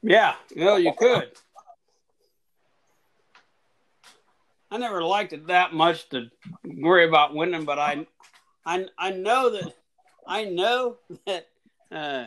yeah, 0.02 0.34
you 0.54 0.64
know, 0.64 0.76
you 0.76 0.92
could. 0.92 1.30
I 4.70 4.78
never 4.78 5.02
liked 5.02 5.32
it 5.32 5.48
that 5.48 5.72
much 5.74 6.08
to 6.10 6.30
worry 6.64 7.06
about 7.06 7.34
winning, 7.34 7.64
but 7.64 7.78
I, 7.78 8.06
I, 8.64 8.86
I 8.96 9.10
know 9.10 9.50
that, 9.50 9.74
I 10.26 10.44
know 10.44 10.98
that 11.26 11.48
uh, 11.90 12.26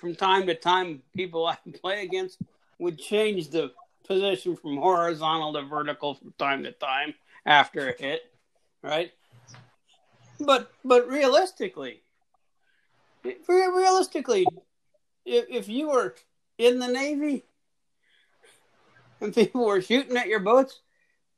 from 0.00 0.14
time 0.14 0.46
to 0.46 0.54
time, 0.54 1.02
people 1.14 1.46
I 1.46 1.56
play 1.80 2.02
against 2.02 2.38
would 2.78 2.98
change 2.98 3.50
the 3.50 3.72
position 4.06 4.56
from 4.56 4.78
horizontal 4.78 5.52
to 5.52 5.62
vertical 5.62 6.14
from 6.14 6.32
time 6.38 6.64
to 6.64 6.72
time 6.72 7.14
after 7.46 7.90
a 7.90 7.94
hit, 7.96 8.22
right? 8.82 9.12
But 10.40 10.72
but 10.84 11.06
realistically, 11.06 12.00
realistically, 13.46 14.48
if, 15.26 15.44
if 15.50 15.68
you 15.68 15.90
were 15.90 16.14
in 16.56 16.78
the 16.78 16.88
Navy 16.88 17.44
and 19.20 19.34
people 19.34 19.66
were 19.66 19.82
shooting 19.82 20.16
at 20.16 20.28
your 20.28 20.40
boats, 20.40 20.80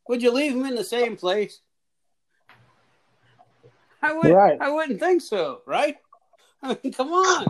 would 0.08 0.22
you 0.22 0.32
leave 0.32 0.54
them 0.54 0.66
in 0.66 0.76
the 0.76 0.84
same 0.84 1.16
place? 1.16 1.60
I 4.00 4.12
would. 4.12 4.32
Right. 4.32 4.58
I 4.60 4.70
wouldn't 4.70 5.00
think 5.00 5.22
so, 5.22 5.62
right? 5.66 5.96
I 6.62 6.76
mean, 6.82 6.92
come 6.92 7.12
on. 7.12 7.46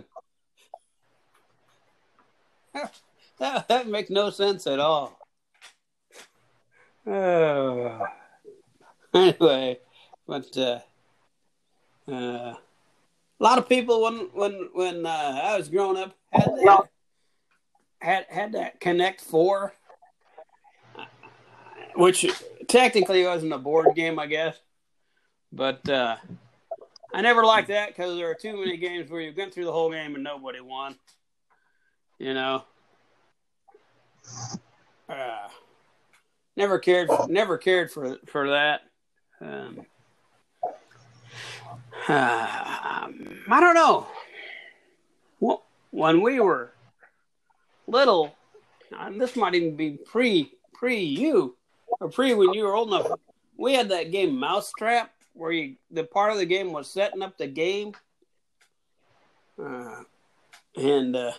That, 2.75 3.01
that 3.69 3.89
makes 3.89 4.11
no 4.11 4.31
sense 4.31 4.67
at 4.67 4.79
all. 4.79 5.19
Oh. 7.07 8.07
Anyway, 9.15 9.79
but 10.27 10.57
uh, 10.57 10.79
uh, 12.11 12.55
a 12.55 12.59
lot 13.39 13.59
of 13.59 13.69
people 13.69 14.01
when 14.01 14.31
when 14.33 14.71
when 14.73 15.05
uh, 15.05 15.41
I 15.45 15.59
was 15.59 15.69
growing 15.69 15.99
up 15.99 16.17
had 16.33 16.47
that, 16.65 16.89
had 17.99 18.27
had 18.31 18.53
that 18.53 18.81
Connect 18.81 19.21
Four, 19.21 19.75
which 21.95 22.25
technically 22.69 23.23
wasn't 23.27 23.53
a 23.53 23.59
board 23.59 23.95
game, 23.95 24.19
I 24.19 24.27
guess, 24.29 24.59
but 25.53 25.87
uh, 25.91 26.17
I 27.13 27.21
never 27.21 27.45
liked 27.45 27.69
that 27.69 27.89
because 27.89 28.17
there 28.17 28.31
are 28.31 28.35
too 28.35 28.57
many 28.57 28.79
games 28.79 29.11
where 29.11 29.21
you've 29.21 29.37
went 29.37 29.53
through 29.53 29.67
the 29.67 29.73
whole 29.73 29.91
game 29.91 30.15
and 30.15 30.25
nobody 30.25 30.61
won. 30.61 30.97
You 32.23 32.35
know. 32.35 32.63
Uh, 35.09 35.49
never 36.57 36.79
cared. 36.79 37.11
Never 37.27 37.59
cared 37.59 37.91
for 37.91 38.17
for 38.29 38.49
that. 38.51 38.83
Um, 39.41 39.81
uh, 42.09 43.09
I 43.09 43.61
don't 43.61 43.75
know. 43.75 44.07
Well, 45.41 45.65
when 45.91 46.21
we 46.21 46.39
were 46.39 46.71
little, 47.89 48.37
and 48.97 49.21
this 49.21 49.35
might 49.35 49.57
even 49.57 49.75
be 49.75 49.99
pre 50.07 50.53
pre 50.73 51.03
you 51.03 51.57
or 52.01 52.09
pre 52.09 52.35
when 52.35 52.55
you 52.55 52.63
were 52.63 52.77
old 52.77 52.87
enough. 52.95 53.19
We 53.57 53.75
had 53.75 53.89
that 53.89 54.13
game 54.13 54.39
Mousetrap, 54.39 55.11
where 55.33 55.51
you 55.51 55.75
the 55.91 56.05
part 56.05 56.31
of 56.31 56.39
the 56.39 56.47
game 56.47 56.73
was 56.73 56.89
setting 56.89 57.21
up 57.21 57.37
the 57.37 57.49
game, 57.49 57.95
uh, 59.61 60.03
and 60.77 61.17
uh, 61.17 61.33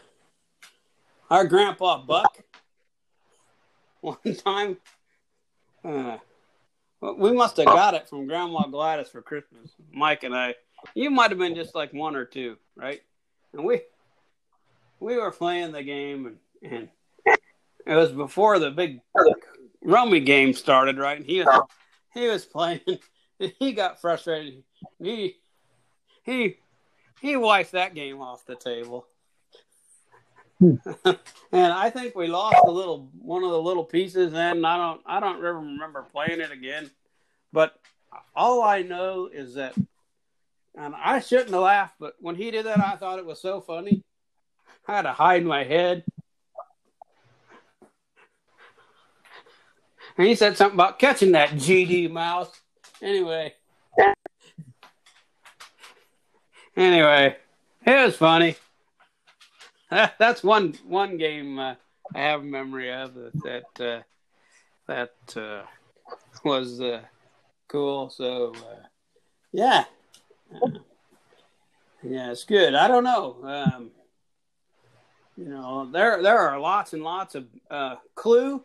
our 1.34 1.46
grandpa 1.46 1.98
Buck 1.98 2.43
one 4.02 4.36
time. 4.46 4.78
Uh, 5.84 6.17
we 7.02 7.32
must 7.32 7.58
have 7.58 7.65
got 7.65 7.96
it 7.96 8.08
from 8.08 8.28
Grandma 8.28 8.67
Gladys 8.67 9.10
for 9.10 9.24
Christmas. 9.24 9.72
Mike 9.91 10.24
and 10.24 10.36
I. 10.36 10.54
You 10.93 11.10
might 11.10 11.32
have 11.32 11.39
been 11.39 11.56
just 11.56 11.74
like 11.74 11.91
one 11.91 12.15
or 12.15 12.24
two, 12.24 12.58
right? 12.76 13.02
And 13.52 13.65
we 13.65 13.82
we 15.00 15.17
were 15.17 15.32
playing 15.32 15.72
the 15.72 15.82
game, 15.82 16.38
and, 16.62 16.72
and 16.72 16.89
it 17.88 17.96
was 17.96 18.12
before 18.12 18.60
the 18.60 18.69
big 18.69 19.02
rummy 19.82 20.19
game 20.19 20.54
started, 20.54 21.00
right? 21.00 21.17
And 21.17 21.26
he 21.26 21.39
was 21.39 21.62
he 22.13 22.28
was 22.28 22.46
playing. 22.46 22.82
He 23.60 23.74
got 23.74 24.00
frustrated. 24.00 24.63
He 25.02 25.36
he 26.24 26.60
he 27.19 27.36
wiped 27.36 27.74
that 27.74 27.93
game 27.93 28.22
off 28.22 28.46
the 28.46 28.56
table. 28.56 29.08
And 30.63 31.73
I 31.73 31.89
think 31.89 32.15
we 32.15 32.28
lost 32.28 32.58
a 32.65 32.71
little 32.71 33.10
one 33.19 33.43
of 33.43 33.52
the 33.52 33.62
little 33.62 33.84
pieces 33.84 34.34
and 34.34 34.65
I 34.65 34.78
don't 34.78 35.02
I 35.06 35.19
don't 35.19 35.38
ever 35.38 35.56
remember 35.56 36.06
playing 36.12 36.39
it 36.39 36.52
again. 36.52 36.89
But 37.52 37.80
all 38.36 38.62
I 38.63 38.82
know 38.82 39.30
is 39.32 39.56
that 39.56 39.76
and 40.76 40.95
I 40.95 41.19
shouldn't 41.19 41.52
have 41.52 41.62
laughed, 41.62 41.95
but 41.99 42.15
when 42.19 42.36
he 42.36 42.52
did 42.52 42.65
that 42.65 42.80
I 42.80 42.95
thought 42.95 43.19
it 43.19 43.26
was 43.26 43.41
so 43.41 43.62
funny. 43.62 44.04
I 44.88 44.95
had 44.97 45.02
to 45.04 45.13
hide 45.13 45.45
my 45.45 45.63
head. 45.63 46.04
And 50.17 50.28
he 50.28 50.36
said 50.36 50.58
something 50.58 50.76
about 50.76 50.99
catching 50.99 51.32
that 51.32 51.49
GD 51.52 52.12
mouse. 52.12 52.52
Anyway. 53.02 53.54
Anyway, 56.76 57.36
it 57.86 58.06
was 58.06 58.15
funny. 58.15 58.56
That, 59.93 60.15
that's 60.19 60.43
one 60.43 60.73
one 60.88 61.17
game 61.17 61.60
uh, 61.60 61.75
I 62.13 62.19
have 62.19 62.41
a 62.41 62.45
memory 62.45 62.91
of 62.91 63.13
that 63.13 63.34
that 63.43 63.86
uh, 63.86 64.01
that 64.88 65.41
uh, 65.41 65.63
was 66.43 66.82
uh, 66.82 67.01
cool. 67.67 68.10
So 68.10 68.53
uh, 68.56 68.88
yeah, 69.51 69.86
yeah, 72.03 72.32
it's 72.32 72.43
good. 72.43 72.75
I 72.75 72.88
don't 72.88 73.03
know. 73.03 73.38
Um, 73.43 73.91
you 75.38 75.45
know, 75.45 75.89
there 75.91 76.21
there 76.21 76.39
are 76.39 76.60
lots 76.60 76.93
and 76.93 77.03
lots 77.03 77.36
of 77.36 77.45
uh, 77.69 77.95
Clue. 78.15 78.63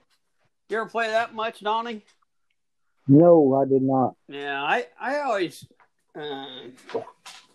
You 0.69 0.79
ever 0.79 0.89
play 0.89 1.09
that 1.09 1.35
much, 1.35 1.61
Donnie? 1.61 2.05
No, 3.07 3.55
I 3.55 3.65
did 3.65 3.83
not. 3.83 4.15
Yeah, 4.29 4.63
I 4.63 4.87
I 5.01 5.21
always. 5.21 5.67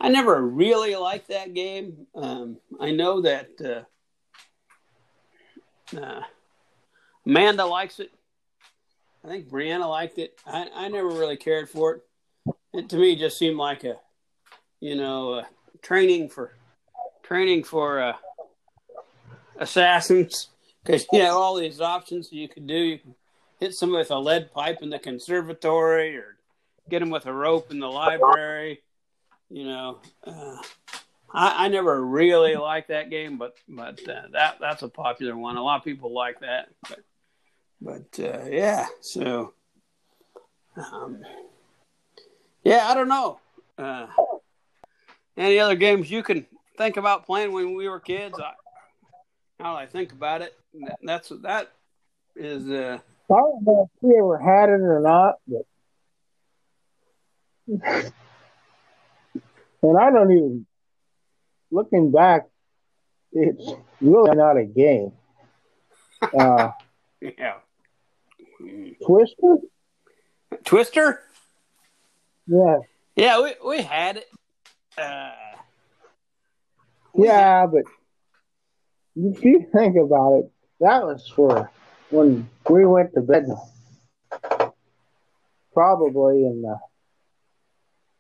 I 0.04 0.10
never 0.10 0.42
really 0.42 0.98
liked 0.98 1.30
that 1.30 1.54
game. 1.54 2.08
Um, 2.14 2.58
I 2.78 2.92
know 2.92 3.22
that 3.22 3.86
uh, 5.96 5.98
uh, 5.98 6.24
Amanda 7.26 7.66
likes 7.66 8.02
it. 8.02 8.12
I 9.24 9.30
think 9.30 9.48
Brianna 9.48 9.90
liked 9.90 10.20
it. 10.20 10.38
I, 10.46 10.68
I 10.76 10.90
never 10.90 11.08
really 11.08 11.38
cared 11.38 11.70
for 11.70 11.94
it. 11.94 12.02
It 12.74 12.90
to 12.90 12.98
me 12.98 13.16
just 13.16 13.38
seemed 13.38 13.56
like 13.56 13.86
a, 13.86 13.96
you 14.82 14.98
know, 14.98 15.46
training 15.82 16.28
for 16.28 16.54
training 17.24 17.64
for 17.64 18.02
uh, 18.02 18.14
assassins 19.58 20.50
because 20.84 21.06
you 21.14 21.22
have 21.22 21.34
all 21.34 21.56
these 21.56 21.80
options 21.80 22.30
you 22.34 22.50
could 22.50 22.68
do. 22.68 22.76
You 22.76 22.98
can 23.00 23.16
hit 23.58 23.74
someone 23.74 24.00
with 24.00 24.12
a 24.12 24.20
lead 24.20 24.52
pipe 24.52 24.80
in 24.82 24.90
the 24.90 25.00
conservatory, 25.00 26.18
or 26.18 26.36
get 26.90 27.00
them 27.00 27.10
with 27.10 27.26
a 27.26 27.34
rope 27.34 27.72
in 27.72 27.80
the 27.80 27.88
library. 27.88 28.82
You 29.50 29.66
know, 29.66 30.00
uh, 30.26 30.58
I, 31.34 31.66
I 31.66 31.68
never 31.68 32.04
really 32.04 32.56
liked 32.56 32.90
that 32.90 33.10
game, 33.10 33.38
but 33.38 33.56
but 33.68 34.00
uh, 34.08 34.24
that 34.32 34.58
that's 34.60 34.84
a 34.84 34.88
popular 34.88 35.36
one. 35.36 35.58
A 35.58 35.64
lot 35.64 35.78
of 35.78 35.84
people 35.84 36.14
like 36.14 36.40
that. 36.40 36.70
But 36.88 37.00
but 37.82 38.20
uh, 38.20 38.46
yeah, 38.50 38.88
so 39.02 39.54
um, 40.78 41.22
yeah, 42.64 42.88
I 42.88 42.94
don't 42.94 43.10
know. 43.10 43.40
Uh, 43.78 44.08
any 45.36 45.60
other 45.60 45.76
games 45.76 46.10
you 46.10 46.24
can 46.24 46.46
think 46.78 46.98
about 46.98 47.26
playing 47.26 47.52
when 47.52 47.76
we 47.76 47.90
were 47.90 48.00
kids? 48.00 48.40
I, 48.40 48.54
now 49.60 49.76
I 49.76 49.86
think 49.86 50.12
about 50.12 50.42
it, 50.42 50.56
that's 51.02 51.30
that 51.42 51.72
is. 52.36 52.70
Uh, 52.70 53.00
I 53.32 53.36
don't 53.36 53.64
know 53.64 53.90
if 53.90 54.02
we 54.02 54.18
ever 54.18 54.38
had 54.38 54.70
it 54.70 54.82
or 54.82 55.00
not, 55.00 55.36
but 55.48 55.66
and 59.84 59.98
I 59.98 60.12
don't 60.12 60.32
even. 60.32 60.66
Looking 61.72 62.12
back, 62.12 62.44
it's 63.32 63.72
really 64.00 64.36
not 64.36 64.58
a 64.58 64.66
game. 64.66 65.12
Uh, 66.40 66.72
yeah. 67.20 67.56
Twister? 69.06 69.58
Twister? 70.64 71.20
Yeah. 72.48 72.78
Yeah, 73.18 73.42
we, 73.42 73.56
we 73.66 73.82
had 73.82 74.18
it. 74.18 74.28
Uh, 74.98 75.32
we 77.14 77.28
Yeah, 77.28 77.66
but 77.66 77.84
if 79.18 79.44
you 79.44 79.68
think 79.74 79.98
about 79.98 80.36
it, 80.36 80.52
that 80.80 81.04
was 81.04 81.28
for 81.28 81.70
when 82.10 82.50
we 82.70 82.86
went 82.86 83.14
to 83.16 83.22
bed. 83.22 83.48
Probably, 85.74 86.46
in 86.46 86.62
the 86.62 86.78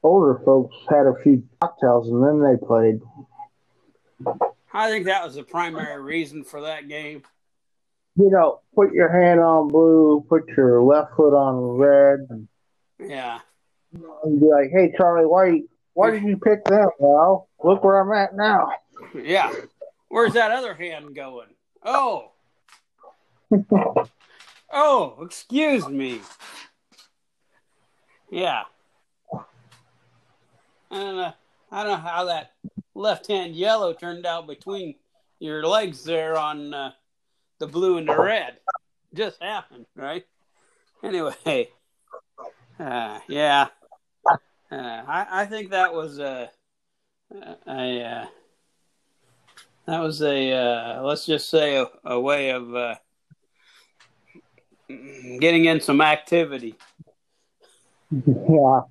older 0.03 0.41
folks 0.45 0.75
had 0.89 1.05
a 1.07 1.15
few 1.23 1.43
cocktails, 1.61 2.09
and 2.09 2.23
then 2.23 2.41
they 2.41 2.57
played. 2.65 3.01
I 4.73 4.89
think 4.89 5.05
that 5.05 5.23
was 5.25 5.35
the 5.35 5.43
primary 5.43 6.01
reason 6.01 6.43
for 6.43 6.61
that 6.61 6.87
game. 6.87 7.23
You 8.15 8.29
know, 8.29 8.61
put 8.75 8.93
your 8.93 9.09
hand 9.11 9.39
on 9.39 9.69
blue, 9.69 10.23
put 10.29 10.47
your 10.49 10.83
left 10.83 11.15
foot 11.15 11.33
on 11.35 11.77
red, 11.77 12.19
and, 12.29 12.47
Yeah. 12.99 13.39
and 14.23 14.39
be 14.39 14.47
like, 14.47 14.69
"Hey, 14.71 14.93
Charlie, 14.97 15.25
why 15.25 15.61
why 15.93 16.11
did 16.11 16.23
you 16.23 16.37
pick 16.37 16.63
that? 16.65 16.91
Well, 16.99 17.49
look 17.63 17.83
where 17.83 17.99
I'm 17.99 18.11
at 18.13 18.35
now." 18.35 18.71
Yeah. 19.15 19.51
Where's 20.09 20.33
that 20.33 20.51
other 20.51 20.73
hand 20.75 21.15
going? 21.15 21.49
Oh. 21.83 22.31
Oh, 24.75 25.19
excuse 25.21 25.87
me. 25.87 26.19
Yeah. 28.31 28.63
I 30.93 30.97
don't 30.97 31.15
know. 31.15 31.33
I 31.71 31.83
don't 31.83 31.91
know 31.91 32.09
how 32.09 32.25
that 32.25 32.51
left 32.93 33.25
hand 33.25 33.55
yellow 33.55 33.93
turned 33.93 34.27
out 34.27 34.45
between 34.45 34.93
your 35.39 35.65
legs 35.65 36.03
there 36.03 36.37
on 36.37 36.71
uh, 36.71 36.91
the 37.57 37.65
blue 37.65 37.97
and 37.97 38.07
the 38.07 38.15
red. 38.15 38.57
Just 39.15 39.41
happened, 39.41 39.87
right? 39.95 40.23
Anyway, 41.03 41.69
uh, 42.79 43.19
yeah. 43.27 43.67
Uh, 44.71 44.75
I, 45.07 45.27
I 45.31 45.45
think 45.47 45.71
that 45.71 45.91
was 45.93 46.19
a, 46.19 46.51
a, 47.67 48.01
uh 48.01 48.25
that 49.85 49.99
was 49.99 50.21
a 50.21 50.51
uh, 50.51 51.01
let's 51.01 51.25
just 51.25 51.49
say 51.49 51.77
a, 51.77 51.87
a 52.05 52.19
way 52.19 52.51
of 52.51 52.75
uh, 52.75 52.95
getting 55.39 55.65
in 55.65 55.81
some 55.81 56.01
activity. 56.01 56.75
yeah, 58.25 58.81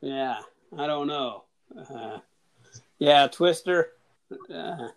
Yeah, 0.00 0.40
I 0.76 0.86
don't 0.86 1.06
know. 1.06 1.44
Uh, 1.76 2.18
yeah, 2.98 3.26
Twister. 3.28 3.92
Uh, 4.52 4.88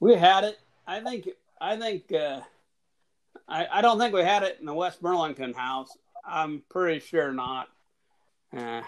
we 0.00 0.14
had 0.14 0.44
it. 0.44 0.58
I 0.86 1.00
think. 1.00 1.28
I 1.60 1.76
think. 1.76 2.12
Uh, 2.12 2.40
I 3.48 3.66
I 3.70 3.80
don't 3.82 3.98
think 3.98 4.14
we 4.14 4.22
had 4.22 4.42
it 4.42 4.58
in 4.60 4.66
the 4.66 4.74
West 4.74 5.02
Burlington 5.02 5.52
house. 5.52 5.96
I'm 6.26 6.62
pretty 6.68 7.00
sure 7.00 7.32
not. 7.32 7.68
Uh, 8.56 8.82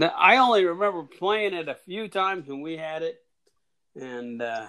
I 0.00 0.36
only 0.38 0.64
remember 0.64 1.04
playing 1.04 1.54
it 1.54 1.68
a 1.68 1.74
few 1.74 2.08
times 2.08 2.48
when 2.48 2.60
we 2.60 2.76
had 2.76 3.02
it, 3.02 3.22
and 3.94 4.42
uh, 4.42 4.66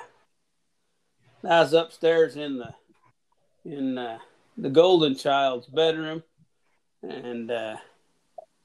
that 1.42 1.60
was 1.60 1.74
upstairs 1.74 2.36
in 2.36 2.58
the 2.58 2.74
in 3.66 3.98
uh, 3.98 4.20
the 4.58 4.70
Golden 4.70 5.16
Child's 5.16 5.68
bedroom, 5.68 6.24
and 7.02 7.50
uh, 7.50 7.78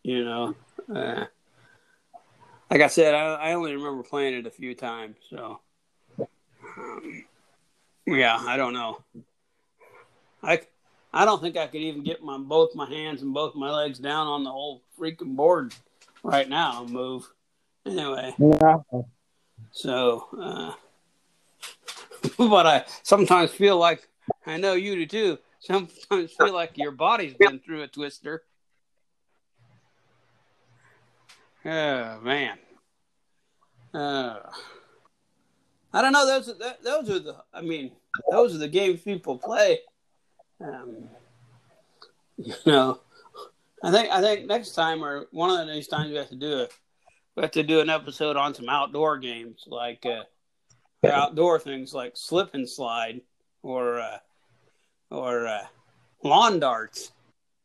you 0.02 0.24
know, 0.24 0.54
uh, 0.94 1.24
like 2.70 2.80
I 2.80 2.86
said, 2.88 3.14
I, 3.14 3.34
I 3.34 3.52
only 3.54 3.74
remember 3.74 4.02
playing 4.02 4.34
it 4.34 4.46
a 4.46 4.50
few 4.50 4.74
times. 4.74 5.16
So, 5.30 5.60
um, 6.18 7.24
yeah, 8.06 8.36
I 8.36 8.56
don't 8.56 8.72
know. 8.72 9.02
I 10.42 10.60
I 11.12 11.24
don't 11.24 11.40
think 11.40 11.56
I 11.56 11.66
could 11.66 11.80
even 11.80 12.04
get 12.04 12.22
my 12.22 12.38
both 12.38 12.74
my 12.74 12.88
hands 12.88 13.22
and 13.22 13.32
both 13.32 13.54
my 13.54 13.70
legs 13.70 13.98
down 13.98 14.26
on 14.26 14.44
the 14.44 14.50
whole 14.50 14.82
freaking 14.98 15.34
board 15.36 15.74
right 16.22 16.48
now. 16.48 16.82
and 16.82 16.90
Move 16.90 17.28
anyway. 17.86 18.34
yeah. 18.38 18.76
So, 19.70 20.26
uh, 20.38 20.72
but 22.38 22.66
I 22.66 22.84
sometimes 23.02 23.50
feel 23.50 23.78
like 23.78 24.08
I 24.46 24.58
know 24.58 24.74
you 24.74 24.94
do 24.94 25.06
too. 25.06 25.38
Sometimes 25.60 26.32
feel 26.32 26.54
like 26.54 26.76
your 26.76 26.92
body's 26.92 27.34
been 27.34 27.58
through 27.58 27.82
a 27.82 27.88
twister. 27.88 28.42
Oh 31.68 32.20
man. 32.22 32.58
Uh, 33.92 34.38
I 35.92 36.00
don't 36.00 36.12
know. 36.12 36.26
Those 36.26 36.48
are 36.48 36.54
those 36.82 37.10
are 37.10 37.18
the. 37.18 37.36
I 37.52 37.60
mean, 37.60 37.92
those 38.30 38.54
are 38.54 38.58
the 38.58 38.68
games 38.68 39.02
people 39.02 39.36
play. 39.36 39.80
Um, 40.64 41.08
you 42.38 42.54
know, 42.64 43.00
I 43.82 43.90
think 43.90 44.10
I 44.10 44.22
think 44.22 44.46
next 44.46 44.72
time 44.72 45.04
or 45.04 45.26
one 45.30 45.50
of 45.50 45.68
these 45.68 45.88
times 45.88 46.10
we 46.10 46.16
have 46.16 46.30
to 46.30 46.36
do 46.36 46.60
it. 46.60 46.72
we 47.36 47.42
have 47.42 47.50
to 47.52 47.62
do 47.62 47.80
an 47.80 47.90
episode 47.90 48.36
on 48.36 48.54
some 48.54 48.70
outdoor 48.70 49.18
games 49.18 49.64
like 49.66 50.06
uh, 50.06 50.22
or 51.02 51.12
outdoor 51.12 51.58
things 51.58 51.92
like 51.92 52.12
slip 52.16 52.54
and 52.54 52.68
slide 52.68 53.20
or 53.62 54.00
uh, 54.00 54.18
or 55.10 55.46
uh, 55.46 55.66
lawn 56.24 56.60
darts. 56.60 57.12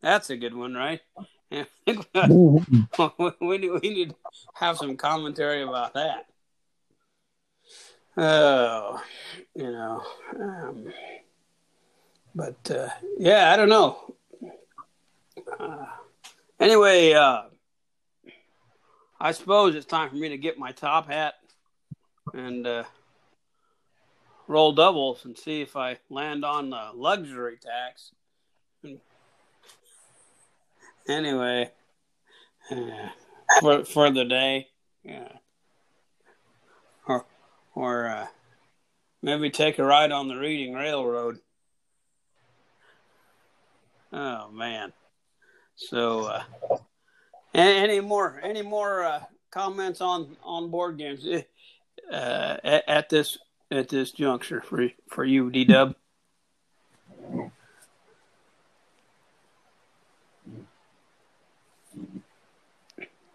That's 0.01 0.29
a 0.29 0.35
good 0.35 0.53
one, 0.53 0.73
right? 0.73 0.99
We 3.41 3.57
need, 3.57 3.71
we 3.71 3.89
need 3.89 4.09
to 4.09 4.15
have 4.53 4.77
some 4.77 4.95
commentary 4.97 5.63
about 5.63 5.93
that. 5.93 6.27
Oh, 8.17 9.01
you 9.55 9.71
know. 9.71 10.03
Um, 10.39 10.93
but 12.35 12.71
uh, 12.71 12.89
yeah, 13.17 13.51
I 13.51 13.55
don't 13.55 13.69
know. 13.69 14.15
Uh, 15.59 15.85
anyway, 16.59 17.13
uh, 17.13 17.43
I 19.19 19.31
suppose 19.31 19.75
it's 19.75 19.85
time 19.85 20.09
for 20.09 20.15
me 20.15 20.29
to 20.29 20.37
get 20.37 20.59
my 20.59 20.71
top 20.71 21.07
hat 21.07 21.35
and 22.33 22.67
uh, 22.67 22.83
roll 24.47 24.73
doubles 24.73 25.25
and 25.25 25.37
see 25.37 25.61
if 25.61 25.75
I 25.75 25.97
land 26.09 26.45
on 26.45 26.69
the 26.69 26.91
luxury 26.93 27.57
tax. 27.57 28.11
Anyway, 31.07 31.69
uh, 32.71 33.09
for 33.59 33.83
for 33.83 34.09
the 34.09 34.23
day, 34.23 34.67
yeah, 35.03 35.27
or 37.07 37.25
or 37.75 38.07
uh, 38.07 38.27
maybe 39.21 39.49
take 39.49 39.79
a 39.79 39.83
ride 39.83 40.11
on 40.11 40.27
the 40.27 40.35
Reading 40.35 40.73
Railroad. 40.73 41.39
Oh 44.13 44.49
man! 44.51 44.93
So, 45.75 46.25
uh, 46.25 46.43
any 47.53 47.99
more 47.99 48.39
any 48.41 48.61
more 48.61 49.03
uh, 49.03 49.23
comments 49.51 49.99
on 49.99 50.37
on 50.41 50.71
board 50.71 50.97
games 50.97 51.25
uh, 51.25 52.57
at, 52.63 52.83
at 52.87 53.09
this 53.09 53.37
at 53.71 53.89
this 53.89 54.11
juncture 54.11 54.61
for 54.61 54.87
for 55.09 55.25
you, 55.25 55.49
D 55.49 55.65
Dub? 55.65 55.95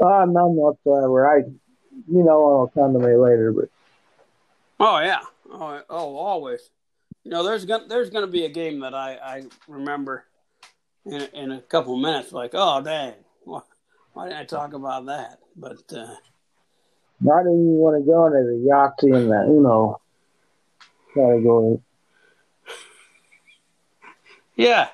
Uh, 0.01 0.25
none 0.27 0.55
whatsoever. 0.55 1.29
I, 1.29 1.39
you 1.39 2.23
know, 2.25 2.61
I'll 2.61 2.69
come 2.69 2.93
to 2.93 2.99
me 2.99 3.15
later, 3.17 3.53
but. 3.53 3.69
Oh 4.81 5.01
yeah, 5.01 5.23
oh, 5.51 5.83
oh 5.91 6.17
always. 6.17 6.71
You 7.25 7.33
know, 7.33 7.43
there's 7.43 7.65
gonna 7.65 7.87
there's 7.89 8.11
gonna 8.11 8.29
be 8.29 8.45
a 8.45 8.49
game 8.49 8.81
that 8.81 8.95
I 8.95 9.15
I 9.15 9.43
remember 9.67 10.25
in 11.05 11.23
in 11.35 11.53
a 11.53 11.61
couple 11.61 11.95
of 11.95 12.01
minutes. 12.01 12.33
Like, 12.33 12.53
oh 12.55 12.81
dang, 12.81 13.15
why, 13.43 13.61
why 14.13 14.29
didn't 14.29 14.41
I 14.41 14.45
talk 14.45 14.73
about 14.73 15.07
that? 15.07 15.41
But 15.57 15.83
uh, 15.93 16.15
why 17.21 17.43
do 17.43 17.49
you 17.49 17.75
want 17.75 18.01
to 18.01 18.07
go 18.07 18.27
into 18.27 18.39
the 18.39 18.69
Yahtzee 18.71 19.17
and 19.17 19.31
the 19.31 19.53
Uno 19.53 20.01
category? 21.13 21.81
Yeah. 24.55 24.89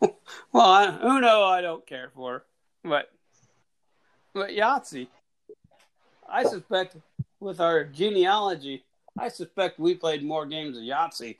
well, 0.00 0.12
I, 0.54 0.98
Uno 1.02 1.42
I 1.42 1.60
don't 1.60 1.86
care 1.86 2.10
for, 2.14 2.44
but 2.84 3.10
but 4.34 4.50
Yahtzee, 4.50 5.08
I 6.28 6.44
suspect 6.44 6.96
with 7.40 7.60
our 7.60 7.84
genealogy, 7.84 8.84
I 9.18 9.28
suspect 9.28 9.78
we 9.78 9.94
played 9.94 10.22
more 10.22 10.46
games 10.46 10.76
of 10.76 10.82
Yahtzee 10.82 11.36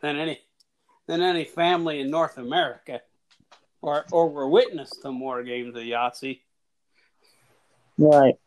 than 0.00 0.16
any 0.16 0.40
than 1.06 1.22
any 1.22 1.44
family 1.44 2.00
in 2.00 2.10
North 2.10 2.38
America, 2.38 3.00
or 3.82 4.04
or 4.10 4.28
were 4.28 4.48
witness 4.48 4.90
to 5.02 5.12
more 5.12 5.42
games 5.42 5.74
of 5.76 5.82
Yahtzee. 5.82 6.40
Right. 7.98 8.38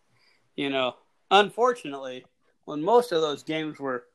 You 0.56 0.70
know, 0.70 0.96
unfortunately, 1.30 2.26
when 2.66 2.82
most 2.82 3.12
of 3.12 3.22
those 3.22 3.44
games 3.44 3.80
were 3.80 4.06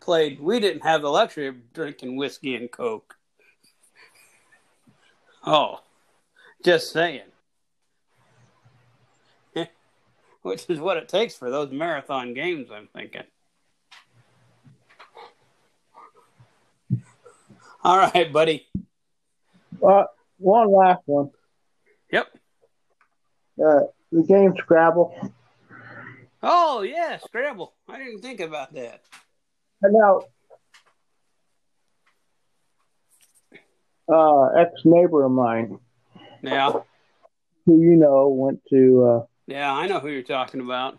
played, 0.00 0.40
we 0.40 0.60
didn't 0.60 0.82
have 0.82 1.02
the 1.02 1.10
luxury 1.10 1.48
of 1.48 1.72
drinking 1.72 2.16
whiskey 2.16 2.54
and 2.54 2.70
coke. 2.70 3.16
Oh, 5.46 5.80
just 6.64 6.92
saying. 6.92 7.22
which 10.42 10.66
is 10.68 10.80
what 10.80 10.96
it 10.96 11.08
takes 11.08 11.34
for 11.34 11.50
those 11.50 11.70
marathon 11.70 12.34
games. 12.34 12.68
I'm 12.72 12.88
thinking. 12.94 13.24
All 17.84 17.96
right, 17.96 18.32
buddy. 18.32 18.66
Uh, 19.86 20.04
one 20.38 20.72
last 20.72 21.02
one. 21.06 21.30
Yep. 22.12 22.26
Uh, 23.64 23.80
the 24.10 24.22
game 24.22 24.54
Scrabble. 24.58 25.32
Oh 26.42 26.82
yeah, 26.82 27.18
Scrabble. 27.18 27.74
I 27.88 27.98
didn't 27.98 28.20
think 28.20 28.40
about 28.40 28.72
that. 28.74 29.02
And 29.82 29.94
now, 29.94 30.20
uh, 34.08 34.46
ex 34.60 34.72
neighbor 34.84 35.24
of 35.24 35.32
mine. 35.32 35.78
Yeah. 36.42 36.72
Who 37.66 37.80
you 37.80 37.96
know 37.96 38.28
went 38.28 38.60
to 38.70 39.04
uh, 39.04 39.26
yeah, 39.48 39.72
I 39.72 39.86
know 39.86 39.98
who 39.98 40.08
you're 40.08 40.22
talking 40.22 40.60
about. 40.60 40.98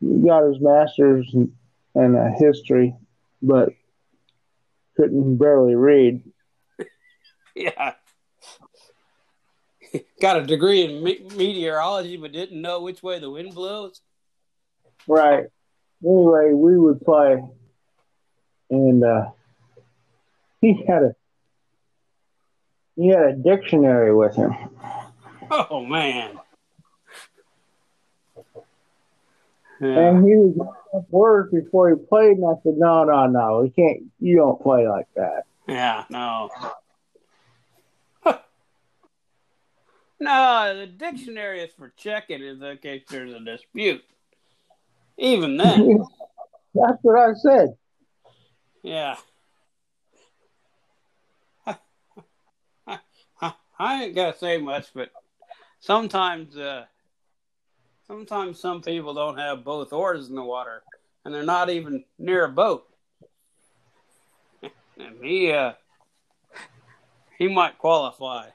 He 0.00 0.26
got 0.26 0.42
his 0.42 0.60
master's 0.60 1.30
in, 1.32 1.52
in 1.94 2.16
uh, 2.16 2.32
history, 2.38 2.92
but 3.40 3.70
couldn't 4.96 5.36
barely 5.36 5.76
read. 5.76 6.22
yeah. 7.54 7.94
got 10.20 10.38
a 10.38 10.44
degree 10.44 10.82
in 10.82 11.04
me- 11.04 11.24
meteorology, 11.36 12.16
but 12.16 12.32
didn't 12.32 12.60
know 12.60 12.82
which 12.82 13.00
way 13.00 13.20
the 13.20 13.30
wind 13.30 13.54
blows. 13.54 14.00
Right. 15.06 15.44
Anyway, 16.04 16.52
we 16.52 16.76
would 16.78 17.00
play, 17.02 17.44
and 18.70 19.04
uh, 19.04 19.26
he 20.60 20.84
had 20.88 21.02
a 21.04 21.14
he 22.96 23.08
had 23.08 23.22
a 23.22 23.32
dictionary 23.34 24.14
with 24.14 24.34
him. 24.34 24.52
Oh 25.50 25.84
man! 25.84 26.38
Yeah. 29.80 30.08
And 30.08 30.24
he 30.24 30.36
was 30.36 30.68
up 30.94 31.06
words 31.10 31.50
before 31.52 31.88
he 31.88 31.96
played, 31.96 32.36
and 32.36 32.44
I 32.46 32.52
said, 32.62 32.74
"No, 32.76 33.04
no, 33.04 33.26
no, 33.26 33.62
we 33.62 33.70
can't. 33.70 34.02
You 34.18 34.36
don't 34.36 34.60
play 34.60 34.86
like 34.86 35.08
that." 35.16 35.44
Yeah, 35.66 36.04
no. 36.10 36.50
no, 40.20 40.76
the 40.76 40.86
dictionary 40.86 41.62
is 41.62 41.72
for 41.78 41.94
checking 41.96 42.42
in 42.42 42.58
the 42.58 42.76
case 42.76 43.04
there's 43.08 43.32
a 43.32 43.40
dispute. 43.40 44.04
Even 45.16 45.56
then. 45.56 46.04
That's 46.74 46.98
what 47.02 47.18
I 47.18 47.32
said. 47.34 47.74
Yeah. 48.82 49.16
I 53.78 54.04
ain't 54.04 54.14
gotta 54.14 54.36
say 54.36 54.58
much, 54.58 54.88
but 54.94 55.10
sometimes 55.80 56.56
uh, 56.56 56.84
sometimes 58.10 58.58
some 58.58 58.82
people 58.82 59.14
don't 59.14 59.38
have 59.38 59.62
both 59.62 59.92
oars 59.92 60.28
in 60.28 60.34
the 60.34 60.42
water 60.42 60.82
and 61.24 61.32
they're 61.32 61.44
not 61.44 61.70
even 61.70 62.02
near 62.18 62.44
a 62.44 62.48
boat. 62.48 62.84
and 64.98 65.22
he 65.22 65.52
uh 65.52 65.74
he 67.38 67.46
might 67.46 67.78
qualify. 67.78 68.48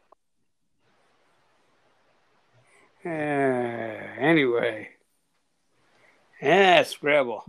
Uh, 3.06 3.10
anyway. 3.10 4.90
Yeah, 6.42 6.84
Scrabble. 6.84 7.46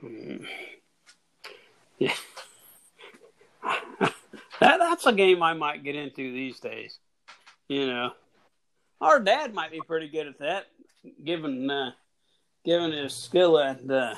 Hmm. 0.00 0.44
Yeah. 1.98 2.14
that, 4.00 4.10
that's 4.60 5.04
a 5.04 5.12
game 5.12 5.42
I 5.42 5.52
might 5.52 5.84
get 5.84 5.94
into 5.94 6.32
these 6.32 6.58
days. 6.58 6.98
You 7.68 7.86
know. 7.86 8.12
Our 9.04 9.20
dad 9.20 9.52
might 9.52 9.70
be 9.70 9.82
pretty 9.86 10.08
good 10.08 10.28
at 10.28 10.38
that, 10.38 10.64
given 11.22 11.70
uh, 11.70 11.90
given 12.64 12.90
his 12.90 13.12
skill 13.12 13.58
at 13.58 13.88
uh, 13.88 14.14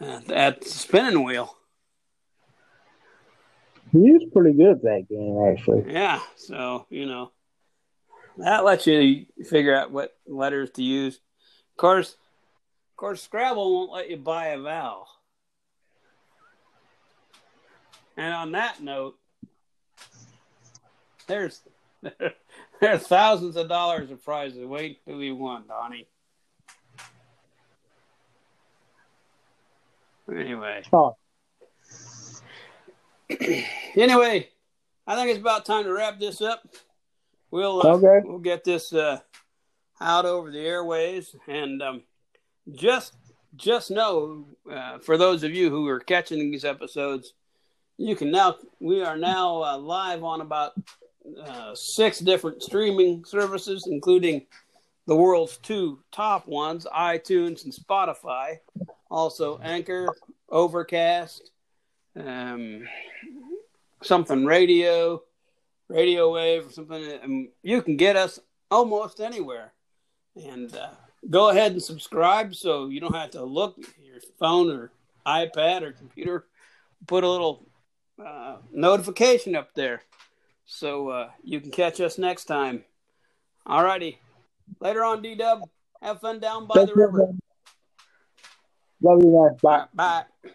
at, 0.00 0.30
at 0.30 0.60
the 0.60 0.68
spinning 0.68 1.24
wheel. 1.24 1.56
He's 3.90 4.22
pretty 4.32 4.56
good 4.56 4.76
at 4.76 4.82
that 4.82 5.06
game, 5.08 5.44
actually. 5.50 5.92
Yeah, 5.92 6.20
so 6.36 6.86
you 6.88 7.06
know 7.06 7.32
that 8.38 8.64
lets 8.64 8.86
you 8.86 9.26
figure 9.44 9.74
out 9.74 9.90
what 9.90 10.16
letters 10.24 10.70
to 10.76 10.84
use. 10.84 11.16
Of 11.16 11.76
course, 11.78 12.12
of 12.12 12.96
course, 12.96 13.22
Scrabble 13.22 13.74
won't 13.74 13.90
let 13.90 14.08
you 14.08 14.18
buy 14.18 14.50
a 14.50 14.60
vowel. 14.60 15.08
And 18.16 18.32
on 18.32 18.52
that 18.52 18.80
note, 18.80 19.18
there's 21.26 21.60
there 22.82 22.94
are 22.94 22.98
thousands 22.98 23.54
of 23.54 23.68
dollars 23.68 24.10
of 24.10 24.24
prizes. 24.24 24.66
Wait 24.66 25.04
till 25.04 25.16
we 25.16 25.30
won, 25.30 25.62
Donnie. 25.68 26.08
Anyway. 30.28 30.82
Oh. 30.92 31.14
anyway, 33.94 34.48
I 35.06 35.14
think 35.14 35.30
it's 35.30 35.38
about 35.38 35.64
time 35.64 35.84
to 35.84 35.92
wrap 35.92 36.18
this 36.18 36.42
up. 36.42 36.66
We'll 37.52 37.86
uh, 37.86 37.96
okay. 37.98 38.26
we'll 38.26 38.40
get 38.40 38.64
this 38.64 38.92
uh, 38.92 39.20
out 40.00 40.26
over 40.26 40.50
the 40.50 40.58
airways, 40.58 41.36
and 41.46 41.80
um, 41.82 42.02
just 42.72 43.14
just 43.54 43.92
know 43.92 44.48
uh, 44.68 44.98
for 44.98 45.16
those 45.16 45.44
of 45.44 45.54
you 45.54 45.70
who 45.70 45.86
are 45.86 46.00
catching 46.00 46.50
these 46.50 46.64
episodes, 46.64 47.34
you 47.96 48.16
can 48.16 48.32
now 48.32 48.56
we 48.80 49.04
are 49.04 49.16
now 49.16 49.62
uh, 49.62 49.78
live 49.78 50.24
on 50.24 50.40
about 50.40 50.72
uh, 51.44 51.74
six 51.74 52.18
different 52.18 52.62
streaming 52.62 53.24
services, 53.24 53.86
including 53.90 54.46
the 55.06 55.16
world's 55.16 55.56
two 55.58 55.98
top 56.12 56.46
ones, 56.46 56.86
iTunes 56.94 57.64
and 57.64 57.72
Spotify. 57.72 58.58
Also, 59.10 59.58
Anchor, 59.58 60.08
Overcast, 60.48 61.50
um, 62.16 62.86
something 64.02 64.44
radio, 64.44 65.22
Radio 65.88 66.32
Wave, 66.32 66.68
or 66.68 66.72
something. 66.72 67.04
And 67.22 67.48
you 67.62 67.82
can 67.82 67.96
get 67.96 68.16
us 68.16 68.38
almost 68.70 69.20
anywhere. 69.20 69.72
And 70.36 70.74
uh, 70.74 70.90
go 71.28 71.50
ahead 71.50 71.72
and 71.72 71.82
subscribe 71.82 72.54
so 72.54 72.88
you 72.88 73.00
don't 73.00 73.14
have 73.14 73.30
to 73.30 73.44
look 73.44 73.76
your 74.02 74.20
phone 74.38 74.70
or 74.70 74.92
iPad 75.26 75.82
or 75.82 75.92
computer. 75.92 76.46
Put 77.06 77.24
a 77.24 77.28
little 77.28 77.66
uh, 78.24 78.56
notification 78.72 79.56
up 79.56 79.74
there 79.74 80.02
so 80.72 81.08
uh, 81.08 81.30
you 81.44 81.60
can 81.60 81.70
catch 81.70 82.00
us 82.00 82.16
next 82.16 82.46
time. 82.46 82.82
All 83.66 83.84
righty. 83.84 84.18
Later 84.80 85.04
on, 85.04 85.20
D 85.20 85.34
Dub. 85.34 85.68
Have 86.00 86.20
fun 86.20 86.40
down 86.40 86.66
by 86.66 86.74
Take 86.74 86.88
the 86.88 86.94
river. 86.94 87.18
man. 87.18 87.38
Love 89.02 89.22
you 89.22 89.48
guys. 89.50 89.60
Bye. 89.94 90.24
Bye. 90.42 90.52